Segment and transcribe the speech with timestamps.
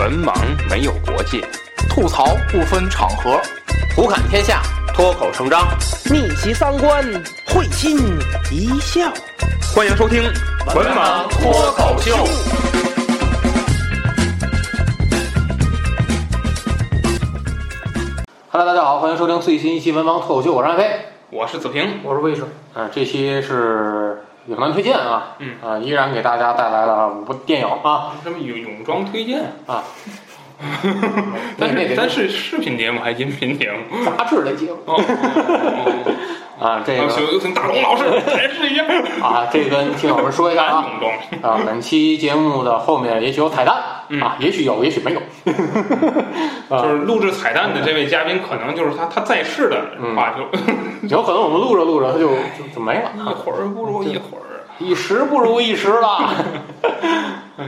[0.00, 0.32] 文盲
[0.70, 1.46] 没有国界，
[1.90, 3.38] 吐槽不分场合，
[3.94, 4.62] 胡侃天下，
[4.94, 5.68] 脱口成章，
[6.06, 7.04] 逆袭三观，
[7.48, 7.98] 会心
[8.50, 9.12] 一笑。
[9.76, 10.22] 欢迎收听
[10.74, 12.16] 《文盲脱口秀》。
[18.50, 20.88] Hello，大家好，欢迎收听最新一期《文盲脱口秀》，我是安飞。
[21.28, 24.18] 我是子平，我是魏生，嗯、这期是
[24.50, 29.40] 影坛推荐啊，嗯啊、依然给大家带来了五部电影啊什么泳泳装推荐？
[29.66, 29.84] 啊，
[31.56, 34.04] 咱那得是咱是视频节目还是音频节目？
[34.04, 38.84] 杂志类节目哦，哦啊，这哦个有请大龙老师 解释一下。
[39.24, 40.84] 啊，这跟听友们说一下啊。
[41.42, 43.76] 啊，本期节目的后面也许有彩蛋、
[44.08, 45.20] 嗯啊，也许有，也许没有。
[46.68, 54.49] 啊就是录制彩蛋的这位嘉宾，可能就是他他在世的嗯话就有可能我们录着录着他就就就没了，一会儿不如一会儿。
[54.80, 56.08] 一时不如一时了。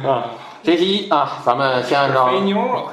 [0.05, 0.25] 啊，
[0.63, 2.85] 这期啊，咱们先按照肥妞啊，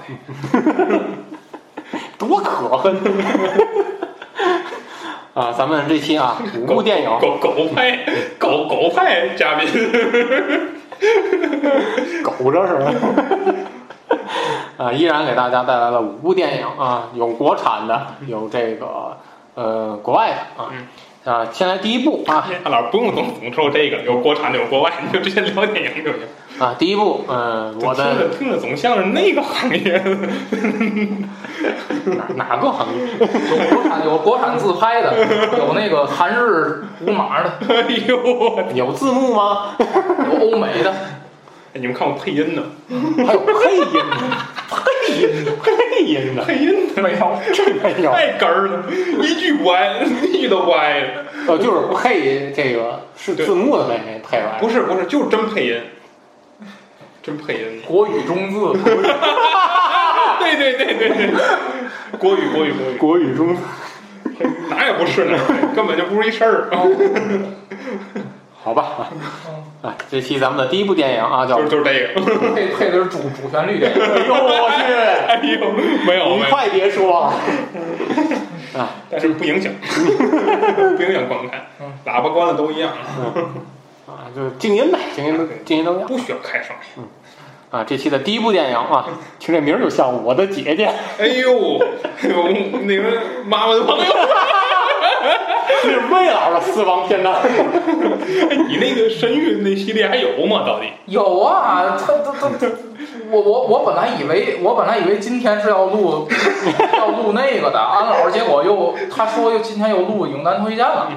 [2.17, 2.95] 多可恨
[5.33, 5.53] 啊！
[5.57, 7.99] 咱们这期啊，五部电影，狗狗派
[8.37, 9.69] 狗狗派嘉宾，
[12.21, 12.91] 狗着是吧？
[14.77, 19.15] 啊，依然给大家带来了五部电影啊，有国产的，有这个
[19.55, 20.69] 呃国外的啊。
[21.25, 26.21] 啊，先来第一部啊 大老师不用总总说这个，有国产的有国外，你就直接聊电影就行。
[26.59, 30.01] 啊，第一部，嗯、我听的着听着总像是那个行业。
[32.05, 33.01] 哪哪个行业？
[33.19, 33.27] 有
[33.69, 35.13] 国产有国产自拍的，
[35.57, 38.63] 有那个韩日无码的，哎呦！
[38.73, 39.75] 有字幕吗？
[39.79, 40.93] 有欧美的，
[41.73, 42.63] 哎你们看过配音呢？
[43.27, 44.37] 还有 配音呢？
[44.69, 45.51] 配音呢？
[45.61, 46.43] 配音呢？
[46.45, 47.01] 配音呢？
[47.03, 48.09] 没有，这没有。
[48.13, 48.83] 太哏儿了，
[49.21, 49.99] 一句不挨，
[50.31, 51.03] 一句都不挨。
[51.47, 54.57] 呃，就是配这个是字幕的没没配完。
[54.59, 55.81] 不是不是，就是真配音，
[57.21, 57.81] 真配音。
[57.85, 58.73] 国语中字，
[60.39, 61.29] 对对对对对，
[62.17, 63.55] 国语国语国语，国语中
[64.69, 65.37] 哪也不是呢，
[65.75, 66.69] 根本就不是一事儿。
[68.61, 69.09] 好吧，
[69.81, 72.53] 啊，这期咱们的第一部电影啊，叫就是就是这个。
[72.53, 75.71] 配配的是主主旋律电影，哎呦我去，哎呦，
[76.05, 77.33] 没有你快别说了
[78.77, 78.89] 啊！
[79.09, 79.71] 但是不影响，
[80.97, 81.65] 不影响观看，
[82.05, 82.91] 喇叭关了都一样，
[84.05, 86.07] 啊，就是静音呗，静音都静音都一样。
[86.07, 86.75] 不需要开声。
[87.71, 87.83] 啊。
[87.87, 89.07] 这期的第一部电影啊，
[89.39, 91.79] 听这名儿就像我的姐姐，哎呦，
[92.23, 92.49] 有
[92.83, 94.03] 那个妈妈的朋友，
[95.81, 97.35] 是魏老的私房片段。
[97.35, 100.63] 哎 你那个神域那系列还有吗？
[100.65, 100.87] 到底？
[101.05, 102.67] 有啊，他他他，
[103.31, 106.27] 我我我本来以为我本来以为今天是要录
[106.97, 111.07] 要录那个的，安老师结果又他说又今天又录影单推荐了，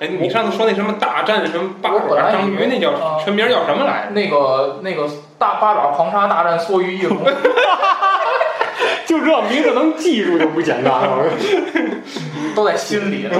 [0.00, 4.10] 哎，你上次说那什么大战什么八爪章鱼，那叫啊全名叫什么来着？
[4.12, 7.18] 那个那个大八爪狂鲨大战梭鱼翼龙，
[9.08, 11.24] 就这名字能记住就不简单了。
[12.54, 13.30] 都在心里呢，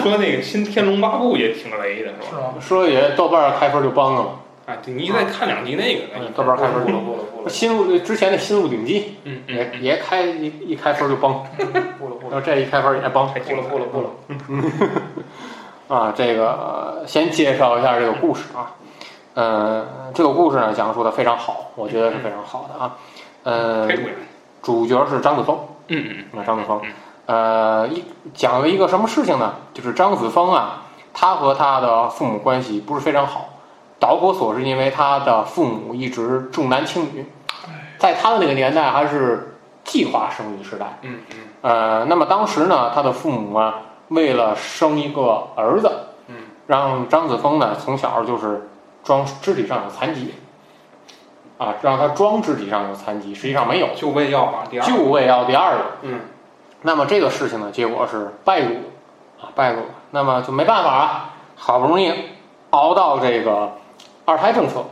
[0.00, 2.54] 说那个新《天龙八部》也挺雷的，是吧？
[2.60, 4.30] 说也豆瓣儿开分就崩了嘛，
[4.66, 11.42] 啊，对你再看两集那个，嗯豆瓣儿开分就不了不了不了新入之前那新入顶记嗯嗯也也开一一开分就崩，
[11.98, 13.26] 不了不了然后这一开分也崩。
[13.26, 14.10] 不了不了不了
[15.88, 18.72] 啊，这个呃先介绍一下这个故事啊，
[19.34, 22.96] 呃，这个故事呢讲述的非常好，我觉得是非常好的啊，
[23.44, 23.88] 呃。
[24.62, 26.80] 主角是张子枫，嗯嗯啊，张子枫，
[27.26, 29.56] 呃，一讲了一个什么事情呢？
[29.74, 33.50] 就是张子枫啊，他和他的父母关系不是非常好，
[33.98, 37.26] 导火索是因为他的父母一直重男轻女，
[37.98, 39.54] 在他的那个年代还是
[39.84, 41.36] 计划生育时代，嗯嗯。
[41.60, 45.90] 呃，那么当时呢，他的父母啊，为了生一个儿子，
[46.28, 48.66] 嗯，让张子枫呢从小就是
[49.02, 50.32] 装肢体上有残疾，
[51.56, 55.84] 啊，让他装肢体上有残疾，实际上没有，就为要把第二，就为要第二个。
[56.02, 56.20] 嗯，
[56.82, 58.74] 那么这个事情呢，结果是败露
[59.40, 59.86] 啊，败露了。
[60.10, 62.12] 那么就没办法啊，好不容易
[62.70, 63.72] 熬到这个
[64.24, 64.84] 二胎政策，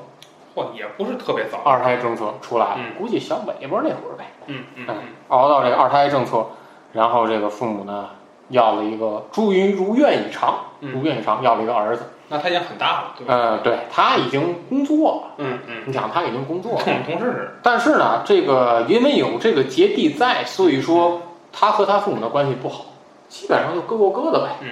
[0.54, 1.58] 嚯，也不是特别早。
[1.64, 4.24] 二胎政策出来，嗯估计小尾巴那会儿呗。
[4.46, 4.96] 嗯嗯嗯，
[5.28, 6.46] 熬到这个二胎政策，
[6.92, 8.08] 然后这个父母呢
[8.48, 12.04] 要了一个终于如愿以偿，嗯如愿以偿要了一个儿子。
[12.32, 13.34] 那他已经很大了，对吧？
[13.34, 21.20] 呃，对他已经工作了，嗯嗯，你想他已经工作了，跟我们同事似但是呢，这个因为有这个结弟在，所以说
[21.52, 22.86] 他和他父母的关系不好，
[23.28, 24.56] 基本上就各过各的呗。
[24.62, 24.68] 嗯。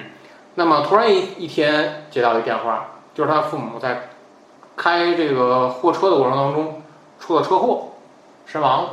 [0.54, 4.08] 那么突然一一天接到一个电话，就是他父母在
[4.74, 6.82] 开这个货车的过程当中
[7.18, 7.92] 出了车祸，
[8.46, 8.90] 身亡了。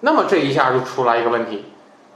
[0.00, 1.66] 那么这一下就出来一个问题，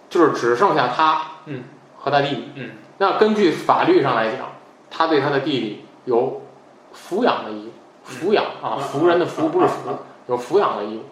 [0.09, 1.65] 就是只剩下他，嗯，
[1.99, 2.71] 和他弟弟，嗯。
[2.97, 4.39] 那根据法律上来讲，
[4.91, 6.43] 他对他的弟弟有
[6.95, 7.71] 抚养的义务，
[8.07, 9.91] 抚养啊，嗯服人的服不是福，
[10.27, 11.03] 有抚养的义务。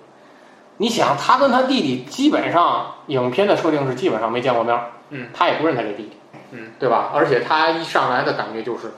[0.78, 6.12] 你想，他跟他弟弟基本上影片的设定是基本上没见过面儿，嗯，他也不认他这弟弟，
[6.52, 7.10] 嗯，对吧？
[7.12, 8.92] 而且他一上来的感觉就是，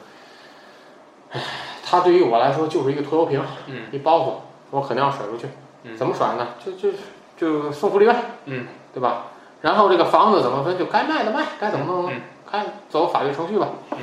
[1.30, 1.40] 唉，
[1.84, 4.32] 他对于我来说就是一个拖油瓶，嗯，一包袱，
[4.70, 5.46] 我肯定要甩出去，
[5.84, 6.48] 嗯怎么甩呢？
[6.62, 6.90] 就就
[7.38, 9.28] 就送福利呗，嗯，对吧？
[9.62, 12.20] 然后这个房子怎么分，就该卖的卖，该怎么弄嗯
[12.52, 13.98] 该走法律程序吧，嗯。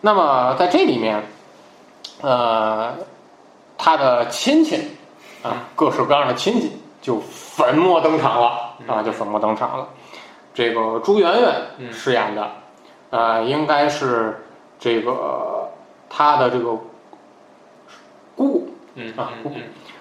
[0.00, 1.22] 那么在这里面，
[2.20, 2.94] 呃，
[3.76, 4.76] 他的亲戚
[5.44, 8.88] 嗯啊，各式各样的亲戚就粉墨登场了嗯。
[8.88, 9.88] 啊，就粉墨登场了。
[10.54, 11.92] 这个朱媛媛嗯。
[11.92, 12.50] 饰演的，
[13.10, 14.44] 呃，应该是
[14.78, 15.68] 这个
[16.08, 16.80] 他的这个姑
[18.36, 19.52] 姑，嗯啊姑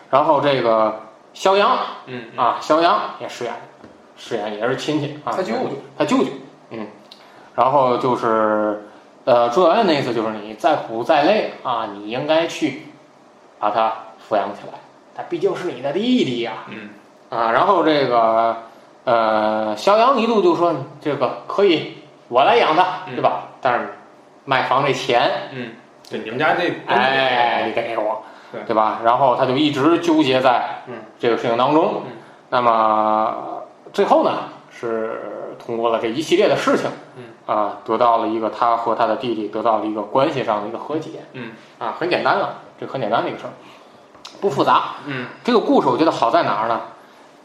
[0.09, 0.99] 然后这个
[1.33, 2.25] 肖央嗯。
[2.35, 3.53] 啊，肖央也饰演，
[4.15, 6.31] 饰演也是亲戚啊，他舅舅，他舅舅，
[6.71, 6.87] 嗯，
[7.53, 8.86] 然后就是，
[9.27, 12.83] 呃，朱媛媛的意思就是你再苦再累啊，你应该去
[13.59, 14.79] 把他抚养起来，
[15.13, 16.89] 他毕竟是你的弟弟呀、嗯
[17.29, 18.55] 啊，然后这个，
[19.03, 21.97] 呃，肖阳一度就说这个可以
[22.29, 23.49] 我来养他，嗯对吧？
[23.61, 23.89] 但是
[24.45, 25.71] 卖房这钱，嗯，
[26.09, 28.23] 对，你们家这哎，你得给我，
[28.53, 29.01] 对对吧？
[29.03, 32.03] 然后他就一直纠结在嗯这个事情当中。
[32.05, 32.11] 嗯
[32.49, 35.19] 那么最后呢，是
[35.59, 36.93] 通过了这一系列的事情，嗯
[37.47, 41.25] 啊，得到了一个他和他的弟弟得到了一个关系上的一个和解。
[41.33, 43.51] 嗯啊，很简单了，这很简单的一个事儿，
[44.39, 44.91] 不复杂。
[45.07, 46.81] 嗯这个故事我觉得好在哪儿呢？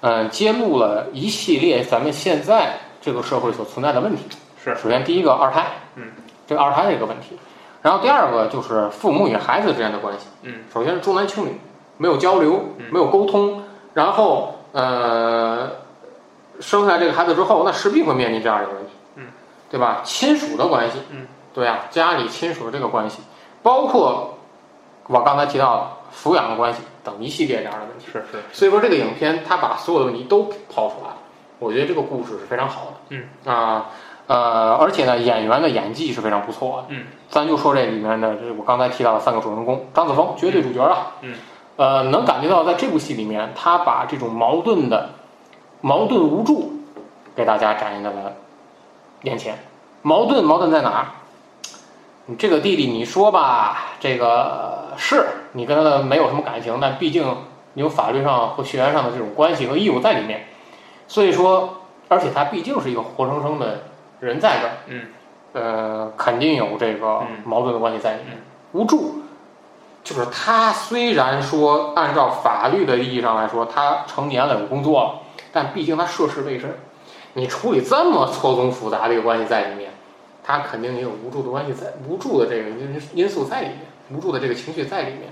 [0.04, 4.24] 嗯、揭露了一系列咱们现在这个社会所存在的问题。
[4.62, 6.04] 是首先第一个二胎，嗯，
[6.46, 7.38] 这个二胎的一个问题，
[7.80, 10.26] 然后第二个就是父母与孩子之间的关系。
[10.42, 11.56] 嗯，首先是重男轻女，
[11.98, 13.62] 没有交流，嗯没有沟通，
[13.94, 15.70] 然后呃，
[16.60, 18.91] 生下这个孩子之后，那势必会面临这样一个问题，嗯，
[19.72, 20.02] 对吧？
[20.04, 23.20] 亲属的关系，嗯，对呀、家里亲属的这个关系，
[23.62, 24.38] 包括
[25.08, 28.06] 我刚才提到的抚养的关系等一系列这样的问题。
[28.06, 31.16] 是是所以说这个影片它把所有的问题都抛出来了，
[31.58, 32.92] 我觉得这个故事是非常好的。
[33.08, 33.86] 嗯啊
[34.28, 36.84] 呃，而且呢，演员的演技是非常不错的。
[36.90, 41.12] 嗯，咱就说这里面的，这我刚才提到的三个主人公，张子枫绝对主角啊。
[41.22, 41.34] 嗯，
[41.76, 45.10] 呃，能感觉到在这部戏里面，他把这种矛盾的
[45.80, 46.72] 矛盾无助
[47.34, 48.32] 给大家展现在了
[49.22, 49.58] 眼前。
[50.02, 51.06] 矛盾矛盾在哪儿？
[52.26, 57.24] 你这个弟弟，你说吧，这个是你跟他没有什么感情，但毕竟
[57.74, 60.44] 你有法律上和血缘上的这种关系和义务在里面，
[61.08, 63.82] 所以说，而且他毕竟是一个活生生的
[64.20, 65.06] 人在这儿，嗯，
[65.52, 68.40] 呃，肯定有这个嗯矛盾的关系在里面，
[68.72, 69.20] 无助。
[70.04, 75.20] 就是他虽然说按照法律的意义上来说，他成年了有工作了，
[75.52, 76.76] 但毕竟他涉世未深，
[77.34, 79.90] 你处理这么错综复杂的一个关系在里面，
[80.44, 83.78] 他肯定也有无助的关系在，无助的这个因因素在里面，
[84.10, 85.22] 无助的这个情绪在里面。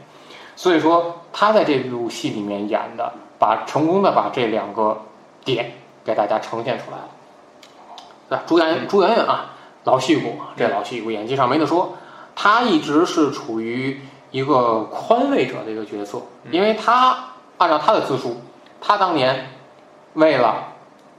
[0.56, 5.00] 所以说他在这部戏里面演的，把成功的把这两个
[5.44, 5.72] 点
[6.04, 7.08] 给大家呈现出来了。
[8.28, 9.54] 对吧，朱媛朱媛媛啊，
[9.84, 11.94] 老戏骨，这老戏骨演技上没得说，
[12.34, 14.00] 他一直是处于
[14.30, 16.20] 一个宽慰者的一个角色，
[16.50, 17.18] 因为他
[17.58, 18.40] 按照他的自述，
[18.80, 19.46] 他当年
[20.14, 20.69] 为了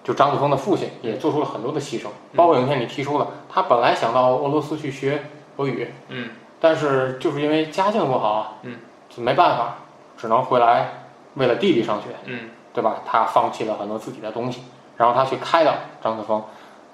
[0.03, 5.23] 就张子枫的父亲也做出了很多的牺牲，包括影片里提出了他本来想到俄罗斯去学
[5.57, 8.77] 俄语，嗯但是就是因为家境不好啊，嗯，
[9.09, 9.75] 就没办法，
[10.17, 10.89] 只能回来
[11.35, 12.97] 为了弟弟上学，嗯对吧？
[13.05, 14.63] 他放弃了很多自己的东西，
[14.95, 16.43] 然后他去开导张子枫，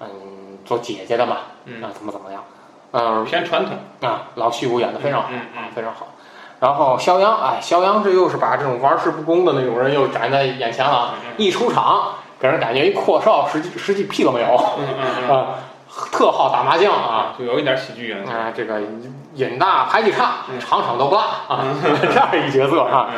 [0.00, 0.08] 嗯，
[0.64, 1.36] 做姐姐的嘛，
[1.66, 2.42] 嗯啊，怎么怎么样，
[2.92, 3.76] 嗯偏传统，
[4.10, 6.08] 啊，老戏骨演的非常好，嗯嗯啊，非常好。
[6.60, 15.46] 然后肖央，哎，肖央这又是把这种玩世不恭的那种人又展在眼前了一出场给人感觉一阔少，实际实际屁都没有嗯嗯 啊，
[16.12, 18.80] 特好打麻将啊，啊，就有一点喜剧元素，啊，这个
[19.34, 20.58] 瘾大排气差，嗯。
[20.60, 21.64] 场场都不落啊，
[22.02, 23.08] 这样一个角色啊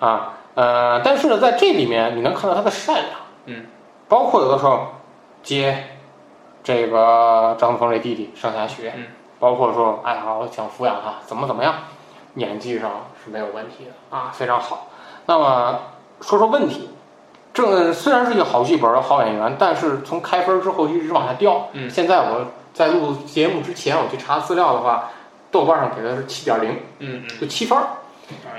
[0.00, 0.08] 嗯。
[0.08, 3.06] 啊呃，但是呢，在这里面你能看到他的善良，
[3.46, 3.66] 嗯，
[4.08, 4.88] 包括有的时候
[5.42, 5.84] 接
[6.64, 9.06] 这个张子枫这弟弟上下学，嗯，
[9.38, 11.74] 包括说哎呀，我想抚养他，怎么怎么样，
[12.34, 12.90] 演技上
[13.24, 14.88] 是没有问题的啊，非常好。
[15.26, 15.78] 那么
[16.20, 16.90] 说说问题，
[17.58, 21.66] 这虽然是一个好剧本、好演员，但是从开分之后一直往下掉。
[21.72, 25.10] 嗯现在我在录节目之前，我去查资料的话，
[25.50, 27.84] 豆瓣上给的是七点零，嗯嗯就七分儿，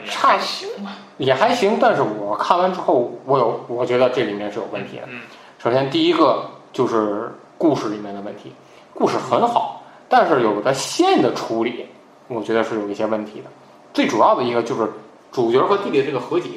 [0.06, 1.78] 差行吧，也还行。
[1.80, 5.04] 但是我看完之后，我有我觉得这里面是有问题的。
[5.08, 5.22] 嗯
[5.64, 8.54] 首先第一个就是故事里面的问题，
[8.94, 11.86] 故事很好，但是有的线的处理，
[12.28, 13.46] 我觉得是有一些问题的。
[13.94, 14.92] 最主要的一个就是
[15.32, 16.50] 主角和弟弟这个和解。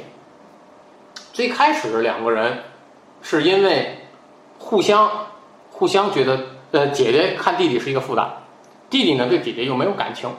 [1.32, 2.58] 最开始两个人
[3.22, 3.96] 是因为
[4.58, 5.10] 互相
[5.70, 6.38] 互相觉得，
[6.72, 8.28] 呃，姐姐看弟弟是一个负担，
[8.90, 10.30] 弟弟呢对姐姐又没有感情，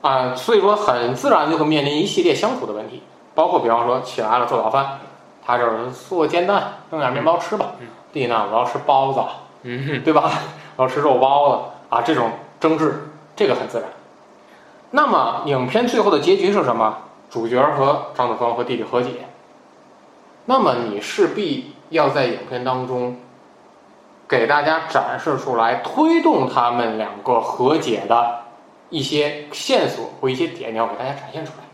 [0.00, 3.02] 啊、所以说很自然就会面临一系列相处的问题，
[3.34, 4.98] 包括比方说起来了做早饭，
[5.44, 7.86] 他就是做煎蛋，弄点面包吃吧嗯。
[8.12, 9.20] 弟呢，我要吃包子，
[9.64, 10.32] 嗯对吧？
[10.76, 12.94] 我要吃肉包子啊，这种争执，
[13.36, 13.88] 这个很自然。
[14.90, 16.96] 那么影片最后的结局是什么？
[17.28, 19.10] 主角和张子枫和弟弟和解。
[20.50, 23.14] 那么你势必要在影片当中
[24.26, 28.38] 给大家展示出来，推动他们两个和解的
[28.88, 31.64] 一些线索或一些点，你要给大家展现出来。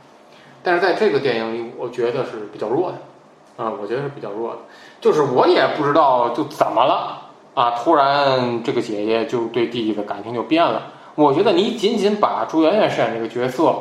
[0.60, 4.58] 但是在这个电影里，我觉得是比较弱的，啊、我觉得是比较弱的。
[5.00, 7.22] 就是我也不知道就怎么了
[7.54, 10.82] 啊，突然这个姐姐就对弟弟的感情就变了。
[11.14, 13.76] 我觉得你仅仅把朱媛媛饰演这个角色，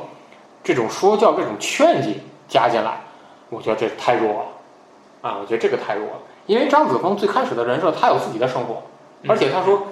[0.64, 3.02] 这种说教、这种劝解加进来，
[3.50, 4.46] 我觉得这太弱了
[5.24, 5.38] 啊！
[5.40, 8.84] 我觉得这个太弱了，因为张子枫最开始的人设，他有自己的生活，
[9.22, 9.88] 嗯而且他说，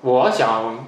[0.00, 0.86] 我想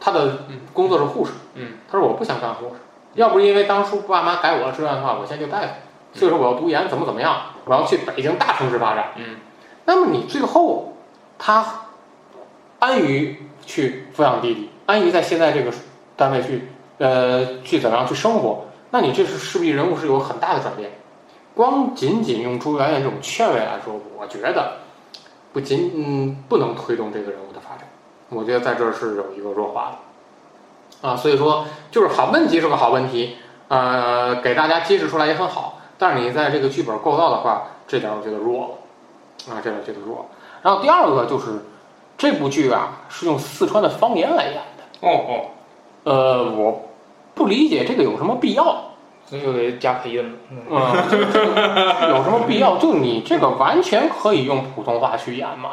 [0.00, 0.38] 他的
[0.72, 2.80] 工作是护士，嗯，他说我不想干护士，
[3.14, 5.68] 要不是因为当初爸妈改我的志愿的话，我现在就大夫，
[6.12, 9.12] 所以说我要读研，怎么怎么样，我要去北京大城市发展。
[9.14, 9.36] 嗯，
[9.84, 10.96] 那么你最后
[11.38, 11.64] 他
[12.80, 15.70] 安于去抚养弟弟，安于在现在这个
[16.16, 20.90] 单位去呃去怎么样去生活，那你这是势必人物是有很大的转变。
[21.54, 24.72] 光仅仅用朱媛媛这种劝慰来说，我觉得
[25.52, 27.86] 不仅嗯不能推动这个人物的发展，
[28.30, 29.92] 我觉得在这儿是有一个弱化
[31.02, 33.36] 的啊，所以说就是好问题是个好问题，
[33.68, 40.26] 呃，给大家揭示出来也很好，但是你在这个剧本构造的话，这点儿我觉得弱了啊，这点儿觉得弱。
[40.62, 41.64] 然后第二个就是
[42.16, 45.40] 这部剧啊是用四川的方言来演的，哦哦，
[46.04, 46.88] 呃，我
[47.34, 48.91] 不理解这个有什么必要。
[49.26, 50.30] 所以就得加配音了。
[50.50, 50.56] 嗯
[52.10, 52.76] 有什么必要？
[52.76, 55.70] 就你这个完全可以用普通话去演嘛。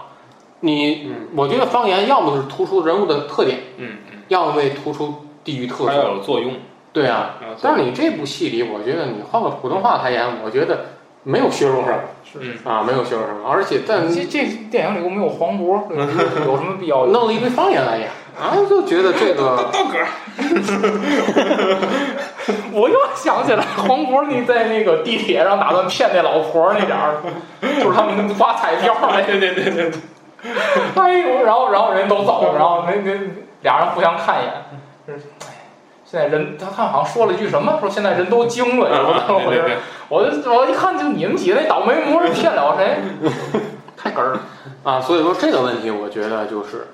[0.61, 6.07] 你，我觉得方言要么是突出人物的特点，嗯嗯，要么为突出地域特它要色。
[6.09, 6.53] 有作用。
[6.91, 10.85] 对啊，但是你这部戏里，我觉得你换个普通话来演，我觉得
[11.23, 13.47] 没有削弱什么是啊，没有削弱什么。
[13.49, 15.83] 而且但这这电影里又没有黄渤，
[16.45, 17.05] 有什么必要？
[17.05, 19.99] 弄了一堆方言来演啊，就觉得这个 道哥，
[22.71, 27.17] 我又想起来黄渤那在那个地铁上打算骗那老婆那点儿，
[27.61, 29.99] 就是他们发彩票那 对对对对对，
[30.95, 33.11] 哎呦，然后然后人都走了，然后那那
[33.61, 34.53] 俩人互相看一眼，
[35.05, 35.67] 就是哎，
[36.05, 39.77] 现在人他他好像说了一句什么，说现在人都精了，我当时对对对，
[40.07, 42.97] 我就我一看就你们几个那倒霉魔是骗了谁？
[43.97, 44.39] 太哏儿了。
[44.83, 46.87] 啊，所以说这个问题，我觉得就是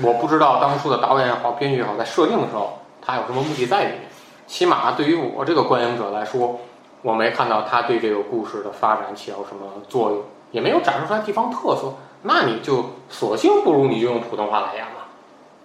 [0.00, 4.07] 我不知道当初的导演也好，编剧也好，在设定的时候他有什么目的在里面。
[4.48, 6.58] 起码对于我这个观影者来说，
[7.02, 11.92] 我没看到他对这个故事的发展起到什么作用，也没有展示出来地方特色。
[12.22, 15.06] 那你就索性不如你就用普通话来演吧，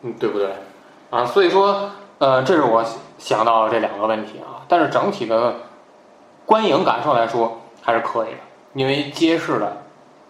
[0.04, 0.54] 嗯，对不对？
[1.10, 2.86] 啊，所以说，呃，这是我
[3.18, 4.62] 想到的这两个问题啊。
[4.68, 5.56] 但是整体的
[6.46, 8.38] 观影感受来说还是可以的，
[8.74, 9.78] 因为揭示了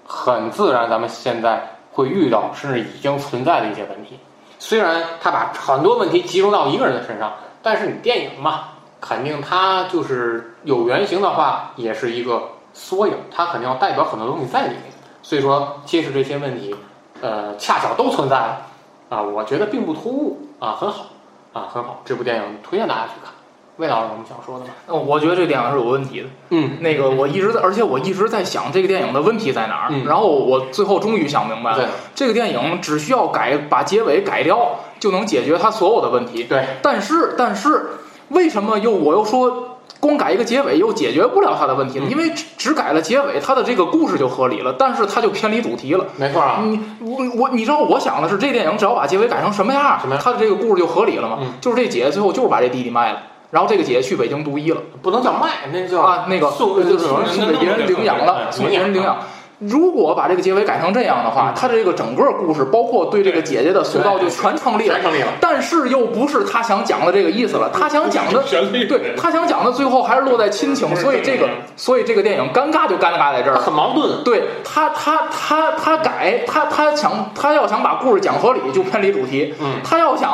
[0.06, 4.18] 很自然咱们现在会遇到甚至已经存在的一些问题。
[4.60, 8.66] 虽然他把很多问题集中到一个人的身上，但是你电影嘛，
[9.02, 12.44] 肯定它就是有原型的话，也是一个
[12.74, 14.82] 缩影，它肯定要代表很多东西在里面。
[15.24, 16.76] 所以说，揭示这些问题，
[17.22, 18.62] 呃，恰巧都存在了
[19.10, 21.06] 啊，我觉得并不突兀啊，很好
[21.54, 22.02] 啊，很好。
[22.06, 23.33] 这部电影推荐大家去看。
[23.78, 24.72] 魏老师有什么想说的吗？
[24.88, 26.28] 呃我觉得这电影是有问题的。
[26.50, 29.88] 嗯，那个我一直在，而且我一直在想这个电影的问题在哪儿。
[29.90, 36.44] 嗯然后我最后终于想明白对了，这个电影只需要改把结尾改掉，就能解决它所有的问题。
[36.44, 37.88] 对，但是但是
[38.30, 42.06] 为什么又我又说光改一个结尾又解决不了它的问题呢？
[42.08, 46.06] 嗯因为只只改了结尾，它的这个故事就合理了，但是它就偏离主题了。
[46.18, 46.62] 没错啊。
[46.64, 51.40] 你我我你知道我想的是，这电影只要把结尾改成什么样儿什么样，它的这个故事就合理了嘛？
[51.42, 53.24] 嗯就是这姐姐最后就是把这弟弟卖了，
[53.54, 54.82] 然后这个姐姐去北京读医了。
[55.04, 59.16] 不能叫卖，那叫啊，那个送就是送给别人领养了，送给别人领养。
[59.60, 65.04] 如果把这个结尾改成这样的话，他这个整个故事，包括对这个姐姐的塑造就全成立了全。
[65.04, 65.28] 成立了。
[65.40, 68.44] 但是又不是他想讲的这个意思了，他想讲的，
[68.90, 73.62] 对他想讲的最后还是落在亲情，所以这个，所以这个电影尴尬就尴尬在这儿了。
[73.62, 74.24] 很矛盾。
[74.24, 80.34] 对他，他他他改，他他想他要想把故事讲合理，就偏离主题；嗯，他要想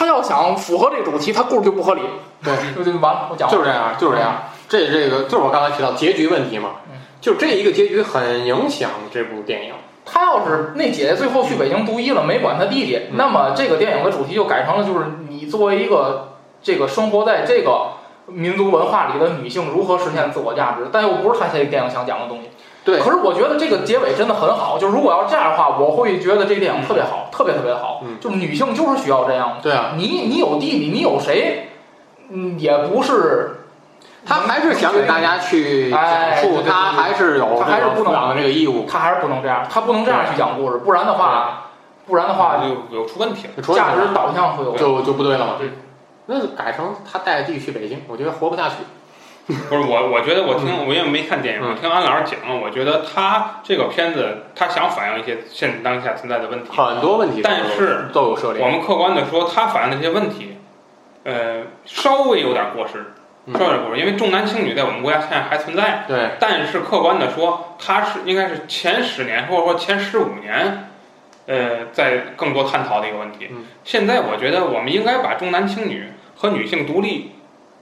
[0.00, 2.00] 他要想符合这主题，他故事就不合理。
[2.42, 4.44] 对，就就完了，我讲就是这样，就是这样。
[4.66, 6.70] 这这个就是我刚才提到结局问题嘛，
[7.20, 9.74] 就这一个结局很影响这部电影。
[10.06, 17.88] 他要是那姐姐最后去北京读医了，没管他弟弟，嗯那么这个电影的主题就改成了，就是你作为一个这个生活在这个
[18.24, 22.48] 民族文化里的女性如何实现自我价值，但又不是他这个电影想讲的东西。
[22.90, 28.02] 对可是我觉得这个结尾真的很好，就是如果要是这样的话，我会觉得这个电影特别好，特别特别好。
[28.04, 29.62] 嗯就是女性就是需要这样的。
[29.62, 31.68] 对啊，你你有弟弟，你有谁，
[32.28, 33.60] 嗯，也不是
[34.26, 38.86] 他还是想给大家去讲述，他还是有他还是不能这个抚养的这个义务。
[38.86, 41.70] 他还是不能这样，他不能这样去讲故事，不然的话，
[42.06, 44.76] 不然的话，就有出问题价值导向会有。
[44.76, 45.52] 就就不对了嘛。
[45.58, 45.70] 对，
[46.26, 48.76] 那改成他带着弟弟去北京，我觉得活不下去。
[49.68, 58.68] 不是我，我觉得我听我也没看电影，嗯我听安老师讲，我觉得他这个片子他想反映一些现当下存在的问题，很多问题但是都有涉猎我。
[58.68, 60.56] 们客观的说，他反映的这些问题，
[61.24, 63.12] 呃，稍微有点过时，
[63.46, 70.90] 嗯稍微有点过时，因为重男轻女在我们国家现在还存在，对，但是客观的说，他是应该是前十年或者说前十五年，
[71.46, 73.48] 呃，在更多探讨的一个问题。
[73.50, 77.32] 嗯现在我觉得我们应该把重男轻女和女性独立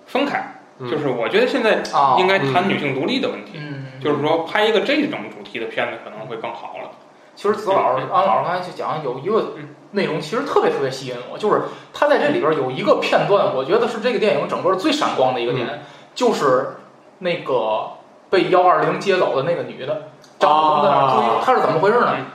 [0.07, 6.91] 分开，嗯就是我觉得现在啊，应该谈女性独立的问题，嗯，就是说拍一个这种主题的片子可能会更好了。
[7.35, 9.55] 其实子老师、安老师刚才就讲有一个
[9.93, 16.77] 内容，其实特别特别吸引我，就是他在这里边有一个片段，我觉得是这个电影整个最闪光的一个点，就是
[17.19, 17.91] 那个
[18.29, 22.27] 被幺二零接走的那个女的，张子枫在那儿追，啊她是怎么回事呢嗯？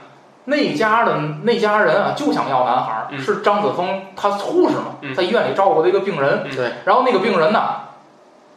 [0.46, 5.14] 那家的那家人啊，就想要男孩是张子枫他护士嘛，嗯。
[5.14, 6.56] 在医院里照顾的一个病人，嗯。
[6.56, 7.60] 对，然后那个病人呢，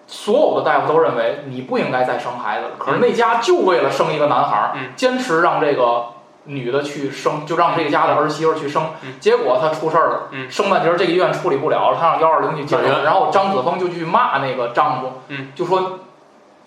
[0.08, 6.06] 所有的大夫都认为你不应该再生孩子了，可是那家就为了生一个男孩儿，嗯坚持让这个
[6.46, 16.00] 女的去生，就让这个家的儿媳妇去生，嗯结果她出事儿了，嗯生半截儿这个医院处理不了了，她让幺二零去接然后张子枫就去骂那个丈夫，嗯就说。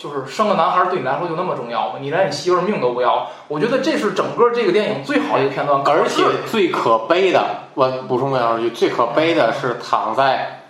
[0.00, 1.96] 就是生个男孩儿对你来说就那么重要吗？
[2.00, 3.26] 你连你媳妇儿命都不要？
[3.48, 7.44] 我觉得这是整个这个电影最好的一个片段，而且最可悲的，
[7.74, 10.62] 我补充两句，最可悲的是躺在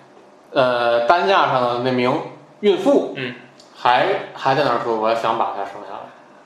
[0.53, 2.13] 呃担架上的那名
[2.61, 3.35] 孕妇，嗯，
[3.77, 6.01] 还还在那儿说我想把他生下来，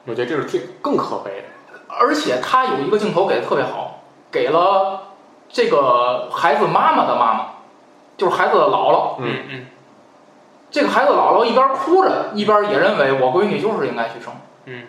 [0.06, 1.46] 我觉得这是最更可悲的。
[1.88, 5.02] 而且他有一个镜头给的特别好，给了
[5.48, 7.46] 这个孩子妈妈的妈妈，
[8.16, 9.14] 就是孩子的姥姥。
[9.18, 9.66] 嗯嗯
[10.70, 14.32] 这个孩子姥姥一边哭着，一边也认为我闺女就是应该去生。
[14.64, 14.82] 嗯，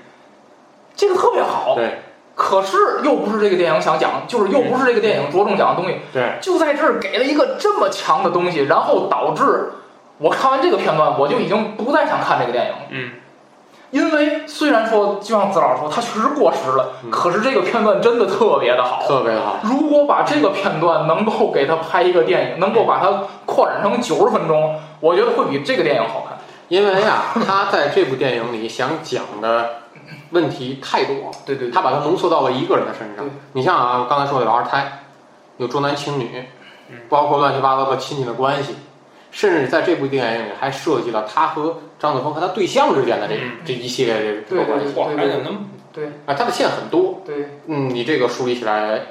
[0.96, 1.76] 这个特别好。
[1.76, 2.00] 对
[2.34, 9.72] 可是又不是这个电影想讲，就是又不是这个电影着重讲的东西，对，就在这儿给了一个这么强的东西，然后导致
[10.18, 12.78] 我看完这个片段，我就已经不再想看这个电影了。
[12.90, 13.12] 嗯
[13.92, 19.02] 因为虽然说，就像子老师说，它确实过时了，嗯可是这个片段真的特别的好。
[19.08, 19.58] 特别好。
[19.64, 26.38] 如果把这个片段能够给他拍一个电影，能够把它扩展成九十分钟，我觉得会比这个电影好看。
[26.68, 29.70] 因为啊，他在这部电影里想讲的
[30.32, 33.26] 问题太多，对对他把它浓缩到了一个人的身上。
[33.54, 35.04] 你像啊，我刚才说的有二胎，
[35.56, 36.44] 有重男轻女
[36.90, 38.76] 嗯，包括乱七八糟的亲戚的关系，
[39.36, 43.52] 甚至在这部电影里还涉及了他和张子枫和他对象之间的这嗯。
[43.66, 44.94] 这一系列的这对对个关系。
[44.94, 45.60] 嚯，还有那么
[45.92, 46.06] 对。
[46.26, 47.60] 啊，他的线很多，对。
[47.68, 49.02] 嗯，你这个梳理起来，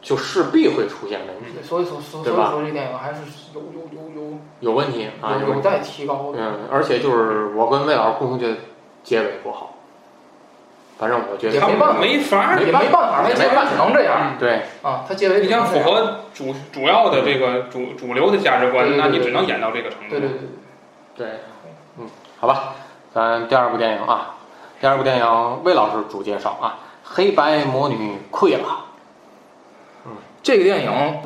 [0.00, 6.38] 就势必会出现问题，对，所以说所所以说这电影还是有有有有有问题啊，有待提高的。
[6.38, 8.54] 嗯，而且就是我跟魏老师共同觉得
[9.02, 9.74] 结尾不好，
[11.00, 15.48] 反正我觉得他也没办法没法儿，也没办法，他结尾只能这样对，啊，他结尾你。
[15.48, 20.10] 符合主主要的这个主主流的价值观，那你只能演到这个程度。
[20.10, 20.38] 对对对
[21.16, 21.26] 对，
[21.98, 22.06] 嗯，
[22.38, 22.74] 好吧，
[23.14, 24.34] 咱第二部电影啊，
[24.78, 26.78] 第二部电影魏老师主介绍啊，
[27.14, 28.84] 《黑白魔女溃了
[30.42, 31.18] 这个电影，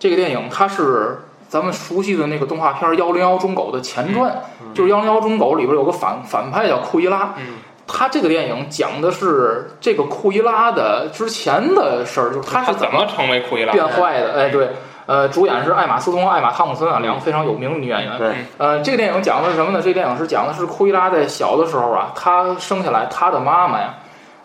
[0.00, 7.34] 这个电影它是咱们熟悉的那个动画片《幺零幺忠狗》的前传，嗯就是《幺零幺忠狗》里边有个反反派叫库伊拉。
[7.36, 7.56] 嗯，
[7.94, 13.72] 他这个电影讲的是这个库伊拉的之前的事儿，就是他是怎么成为库伊拉？
[13.72, 14.32] 变坏的。
[14.32, 14.70] 哎，对，
[15.04, 18.18] 呃，主演是艾玛斯通、艾玛汤姆森啊，两个非常有名的女演员。
[18.18, 19.80] 对，呃，这个电影讲的是什么呢？
[19.82, 23.94] 这个电影是讲的是库伊拉在小的时候啊，她生下来，她的妈妈呀，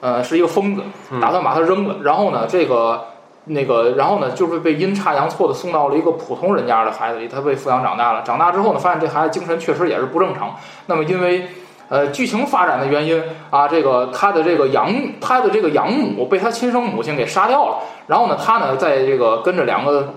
[0.01, 0.81] 呃，是一个疯子，
[1.11, 1.95] 嗯打算把她扔了。
[2.03, 3.05] 然后呢，这个
[3.45, 8.21] 那个，然后呢，就是被阴差阳错的送到了一个普通人家的孩子里，她被抚养长大了。
[8.23, 10.55] 长大之后呢，发现这孩子精神确实也是不正常。
[10.87, 11.47] 那么因为
[11.89, 17.77] 呃剧情发展的原因啊，这个他的这个养他的这个养母被他亲生母亲给杀掉了。
[18.07, 20.13] 然后呢，他呢在这个跟着两个。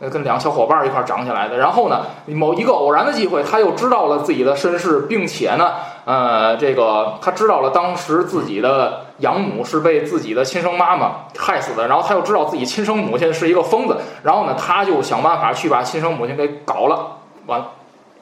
[0.00, 1.56] 呃，跟两个小伙伴儿一块儿长起来的。
[1.56, 5.70] 然后呢，某一个偶然的机会，他又知道了自己的身世，并且呢，
[6.04, 17.70] 呃，这个他知道了当时自己的养母是被自己的亲生妈妈害死的，然后他又知道自己亲生母亲是一个疯子，然后呢，他就想办法去把亲生母亲给搞了，完了，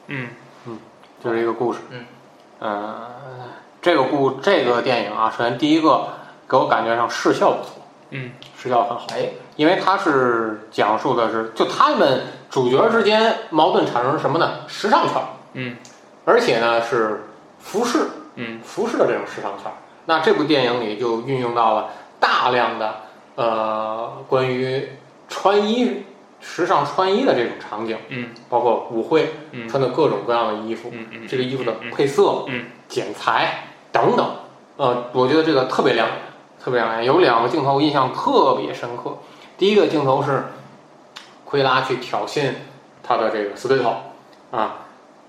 [0.09, 0.27] 嗯，
[1.23, 1.79] 就是一个故事。
[1.89, 2.05] 嗯，
[2.63, 2.95] 呃，
[3.81, 6.07] 这个故这个电影啊，首先第一个
[6.47, 7.73] 给我感觉上视效不错，
[8.11, 14.59] 嗯，视效很好，哎，因为它是讲述的是就他们主角之间矛盾产生什么呢？
[14.65, 15.21] 时尚圈，
[15.55, 15.75] 嗯，
[16.23, 17.25] 而且呢是
[17.59, 19.69] 服饰，嗯，服饰的这种时尚圈。
[20.05, 22.95] 那这部电影里就运用到了大量的
[23.35, 24.89] 呃关于
[25.27, 26.05] 穿衣
[26.43, 29.67] 时尚穿衣的这种场景，嗯，包括舞会嗯。
[29.69, 34.35] 穿的各种各样的衣服，嗯嗯，这个衣服的嗯配色、嗯剪裁等等，
[34.77, 36.17] 呃，我觉得这个特别亮眼，
[36.63, 37.05] 特别亮眼。
[37.05, 39.17] 有两个镜头印象特别深刻。
[39.57, 40.43] 第一个镜头是
[41.45, 42.51] 奎拉去挑衅
[43.01, 43.95] 他的这个死对头
[44.51, 44.75] 啊，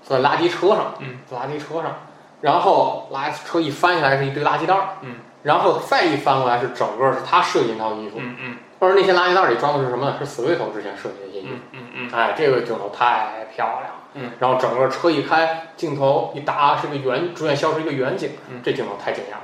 [0.03, 1.95] 在垃圾车上，嗯，在垃圾车上，
[2.41, 10.15] 然后垃圾车一翻下来是一堆垃圾袋儿，嗯，然后再一翻过来是整个是他设计那套衣服，嗯嗯而那些垃圾袋里装的是什么呢？
[10.19, 11.55] 是死对头之前设计的一些衣服。
[11.71, 14.01] 嗯嗯嗯哎，这个镜头太漂亮了。
[14.13, 18.29] 嗯，然后整个车一开，镜头一打是个远，逐渐消失一个远景。
[18.49, 19.41] 嗯这镜头太惊艳了。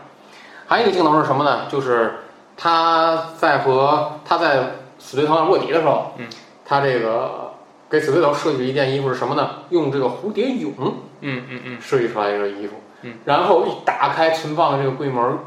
[0.67, 1.67] 还有一个镜头是什么呢？
[1.69, 2.19] 就是
[2.55, 4.63] 他在和他在
[4.97, 6.27] 死对头上卧底的时候，嗯，
[6.65, 7.51] 他这个
[7.89, 9.49] 给死对头设计的一件衣服是什么呢？
[9.69, 10.73] 用这个蝴蝶蛹
[11.21, 12.75] 嗯嗯嗯设计出来一个衣服。
[13.01, 15.39] 嗯，然后一打开存放的这个柜门，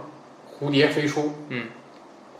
[0.60, 1.32] 蝴蝶飞出。
[1.48, 1.68] 嗯，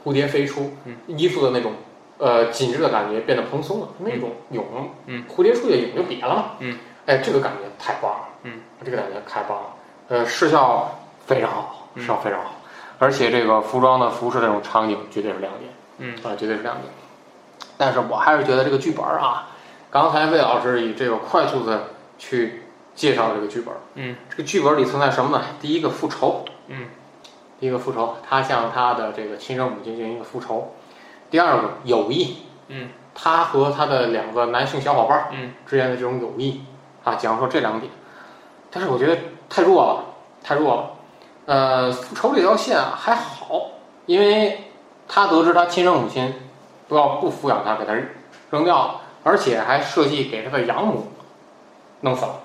[0.05, 0.73] 蝴蝶飞出。
[0.85, 1.73] 嗯，衣服的那种
[2.19, 4.63] 呃紧致的感觉变得蓬松了，那种蛹，
[5.07, 9.67] 嗯，蝴蝶出去蛹就瘪了嘛，嗯，哎，这个感觉太棒了，嗯，这个感觉太棒了，
[10.09, 12.03] 呃，视效非常好，嗯。
[12.03, 12.55] 视效非常好，
[12.99, 16.15] 而且这个服装的服饰这种场景绝对是亮点，嗯。
[16.23, 16.85] 啊，绝对是亮点。
[17.77, 19.49] 但是我还是觉得这个剧本啊，
[19.91, 21.89] 刚才魏老师以这个快速的
[22.19, 22.63] 去
[22.95, 25.45] 介绍这个剧本，嗯，这个剧本里存在什么呢？
[25.61, 27.04] 第一个复仇，嗯，第
[27.61, 30.73] 一个复仇，他向他的这个亲生母亲进行一个复仇。
[31.31, 32.37] 第二个友谊，
[32.69, 36.61] 嗯，他和他的两个男性小伙伴，嗯，之间的这种友谊
[37.03, 37.91] 啊，讲说这两点，
[38.71, 40.05] 但是我觉得太弱了，
[40.43, 40.91] 太弱了。
[41.47, 43.61] 呃，复仇这条线啊还好，
[44.07, 44.65] 因为
[45.07, 46.33] 他得知他亲生母亲
[46.89, 47.95] 不要不抚养他，给他
[48.51, 51.09] 扔掉了，而且还设计给他的养母
[52.01, 52.41] 弄死了，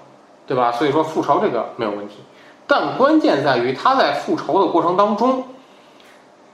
[0.48, 0.72] 对吧？
[0.72, 2.24] 所以说复仇这个没有问题，
[2.70, 5.44] 但关键在于他在复仇的过程当中，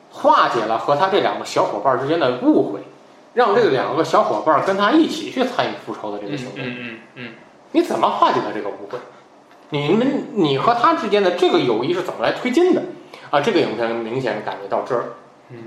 [0.09, 2.79] 化解了和他这两个小伙伴之间的误会，
[3.33, 6.63] 让这两个小伙伴跟他一起去参与复仇的这个行动。
[6.63, 7.31] 嗯嗯嗯
[7.73, 8.97] 你怎么化解的这个误会？
[9.71, 12.81] 你们你和他之间的这个友谊是怎么来推进的？
[13.29, 15.03] 啊，这个影片明显感觉到这儿，
[15.49, 15.57] 嗯，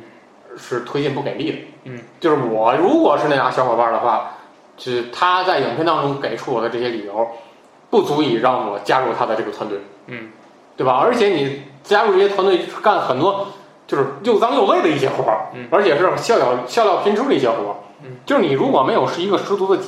[0.56, 1.58] 是推进不给力的。
[1.84, 4.30] 嗯，就是我如果是那俩小伙伴的话，
[4.78, 7.28] 是他在影片当中给出我的这些理由，
[7.90, 10.29] 不足以让我加入他的这个团队，嗯
[10.77, 10.92] 对吧？
[11.03, 13.46] 而且你加入这些团队干很多
[13.87, 17.74] 就是又脏又累的一些活儿，嗯而且是笑料笑料频出的一些活儿，
[18.05, 19.83] 嗯，就是你如果没有是一个十足的，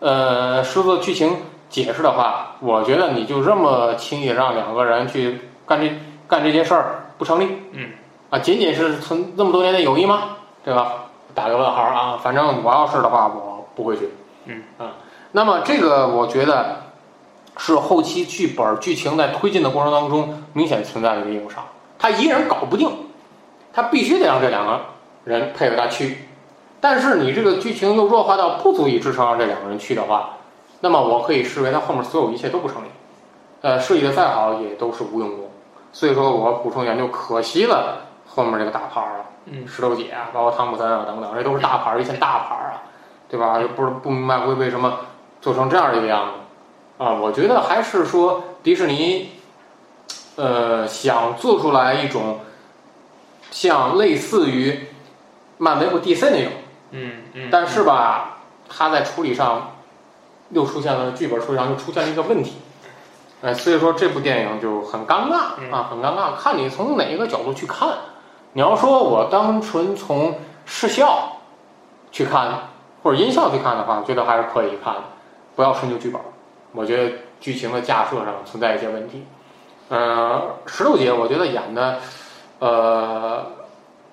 [0.00, 1.36] 呃，十足的剧情
[1.70, 5.90] 解释的话，我觉得你就这么轻易让两个人去干这
[6.28, 7.90] 干这些事儿不成立，嗯，
[8.30, 10.36] 啊，仅仅是存那么多年的友谊吗？
[10.64, 10.92] 对吧？
[11.34, 12.18] 打个问号啊！
[12.22, 14.08] 反正我要是的话，我不会去，
[14.46, 14.92] 嗯啊，
[15.32, 16.76] 那么这个我觉得
[17.56, 21.64] 是后期剧本剧情在推进的过程当中明显存在的一个硬伤，
[21.98, 22.90] 他一个人搞不定，
[23.72, 24.80] 他必须得让这两个
[25.24, 26.18] 人配合他去。
[26.80, 30.30] 但是你这个剧情又弱化到不足以支撑让这两个人去的话，
[30.80, 32.86] 那么我可以视为他后面所有一切都不成立，
[33.62, 35.50] 呃，设计的再好也都是无用功。
[35.92, 42.82] 所以说我补充一点，就可惜了后面这个大牌儿了，嗯石头姐啊，包括汤姆森啊等等，这都是大牌儿，一线大牌儿啊，
[43.30, 43.58] 对吧？
[43.74, 44.98] 不是不明白会为什么
[45.40, 46.32] 做成这样一个样子
[46.98, 47.12] 啊？
[47.12, 49.30] 我觉得还是说迪士尼，
[50.36, 52.40] 呃，想做出来一种
[53.50, 54.88] 像类似于
[55.58, 56.52] 漫威或 DC 那种。
[56.90, 59.76] 嗯嗯，但是吧，他在处理上
[60.50, 62.54] 又出现了剧本处理上又出现了一个问题，
[63.42, 67.88] 哎，所以说这部电影就很尴尬嗯啊，很尴尬，看你从哪个角度去看。
[68.52, 71.40] 你要说我单纯从视效
[72.10, 72.70] 去看
[73.02, 75.02] 或者音效去看的话，我觉得还是可以看的，
[75.54, 76.20] 不要深究剧本。
[76.76, 79.24] 我觉得剧情的架设上存在一些问题。
[79.88, 81.98] 呃，石头姐，我觉得演的，
[82.58, 83.44] 呃，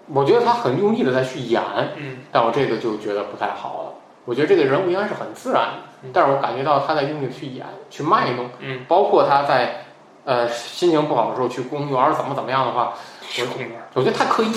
[0.07, 1.61] 我觉得她很用力的在去演，
[1.97, 3.93] 嗯但我这个就觉得不太好了。
[4.25, 5.73] 我觉得这个人物应该是很自然的
[6.03, 9.83] 嗯，但是我感觉到她在用力的去演、去卖弄，嗯，包括她在
[10.23, 12.93] 呃心情不好的时候去公园儿怎么怎么样的话，
[13.27, 14.51] 去公园，我觉得太刻意，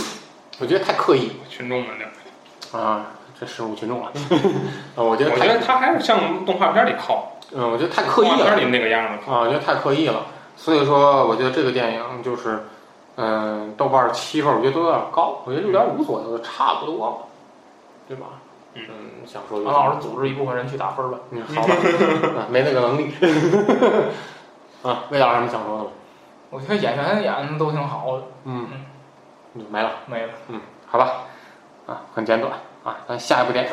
[0.60, 3.06] 我觉得太刻意群众们的，啊，
[3.40, 4.12] 这失误群众了。
[4.94, 9.30] 呃我觉得太，我觉得他还是向动画片里靠，嗯，我觉得太刻意了动画片里那个样子。
[9.30, 10.26] 啊，我觉得太刻意了。
[10.56, 12.64] 所以说，我觉得这个电影就是，
[13.16, 17.16] 嗯，豆瓣儿七分，我觉得都有点高，我觉得六点五左右就差不多了，
[18.08, 18.26] 对吧？
[18.74, 18.82] 嗯
[19.26, 21.18] 想说王老师组织一部分人去打分吧。
[21.30, 21.74] 嗯，好吧，
[22.36, 23.10] 啊没那个能力。
[24.82, 25.90] 啊，魏老师，什么想说的吗？
[26.50, 28.68] 我觉得演员演的都挺好的，嗯，
[29.54, 29.90] 嗯没了。
[30.06, 30.32] 没了。
[30.48, 31.22] 嗯好吧，
[31.86, 32.52] 啊，很简短
[32.84, 32.96] 啊。
[33.08, 33.70] 咱下一部电影，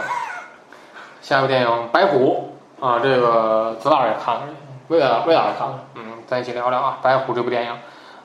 [1.21, 2.49] 下一部电影《白虎》
[2.83, 4.41] 啊，这个子老师也看了，
[4.89, 7.71] 魏老魏老师也看了，嗯，咱一起聊聊啊，《白虎》这部电影。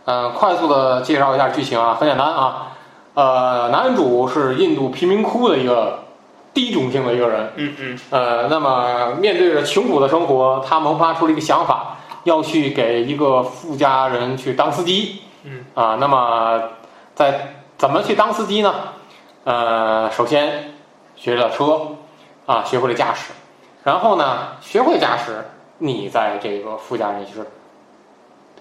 [0.07, 2.73] 嗯、快速的介绍一下剧情啊，很简单啊。
[3.15, 6.01] 呃，男主是印度贫民窟的一个
[6.53, 7.53] 低种姓的一个人。
[7.55, 15.23] 嗯嗯呃，那么面对着穷苦的生活，他萌发出了一个想法，要去给一个富家人去当司机。
[15.45, 16.61] 嗯啊，那么
[17.15, 18.75] 在怎么去当司机呢？
[19.45, 20.75] 呃，首先
[21.15, 21.81] 学了车，
[22.45, 23.31] 啊，学会了驾驶，
[23.85, 25.45] 然后呢，学会驾驶，
[25.79, 27.47] 你在这个富家人就是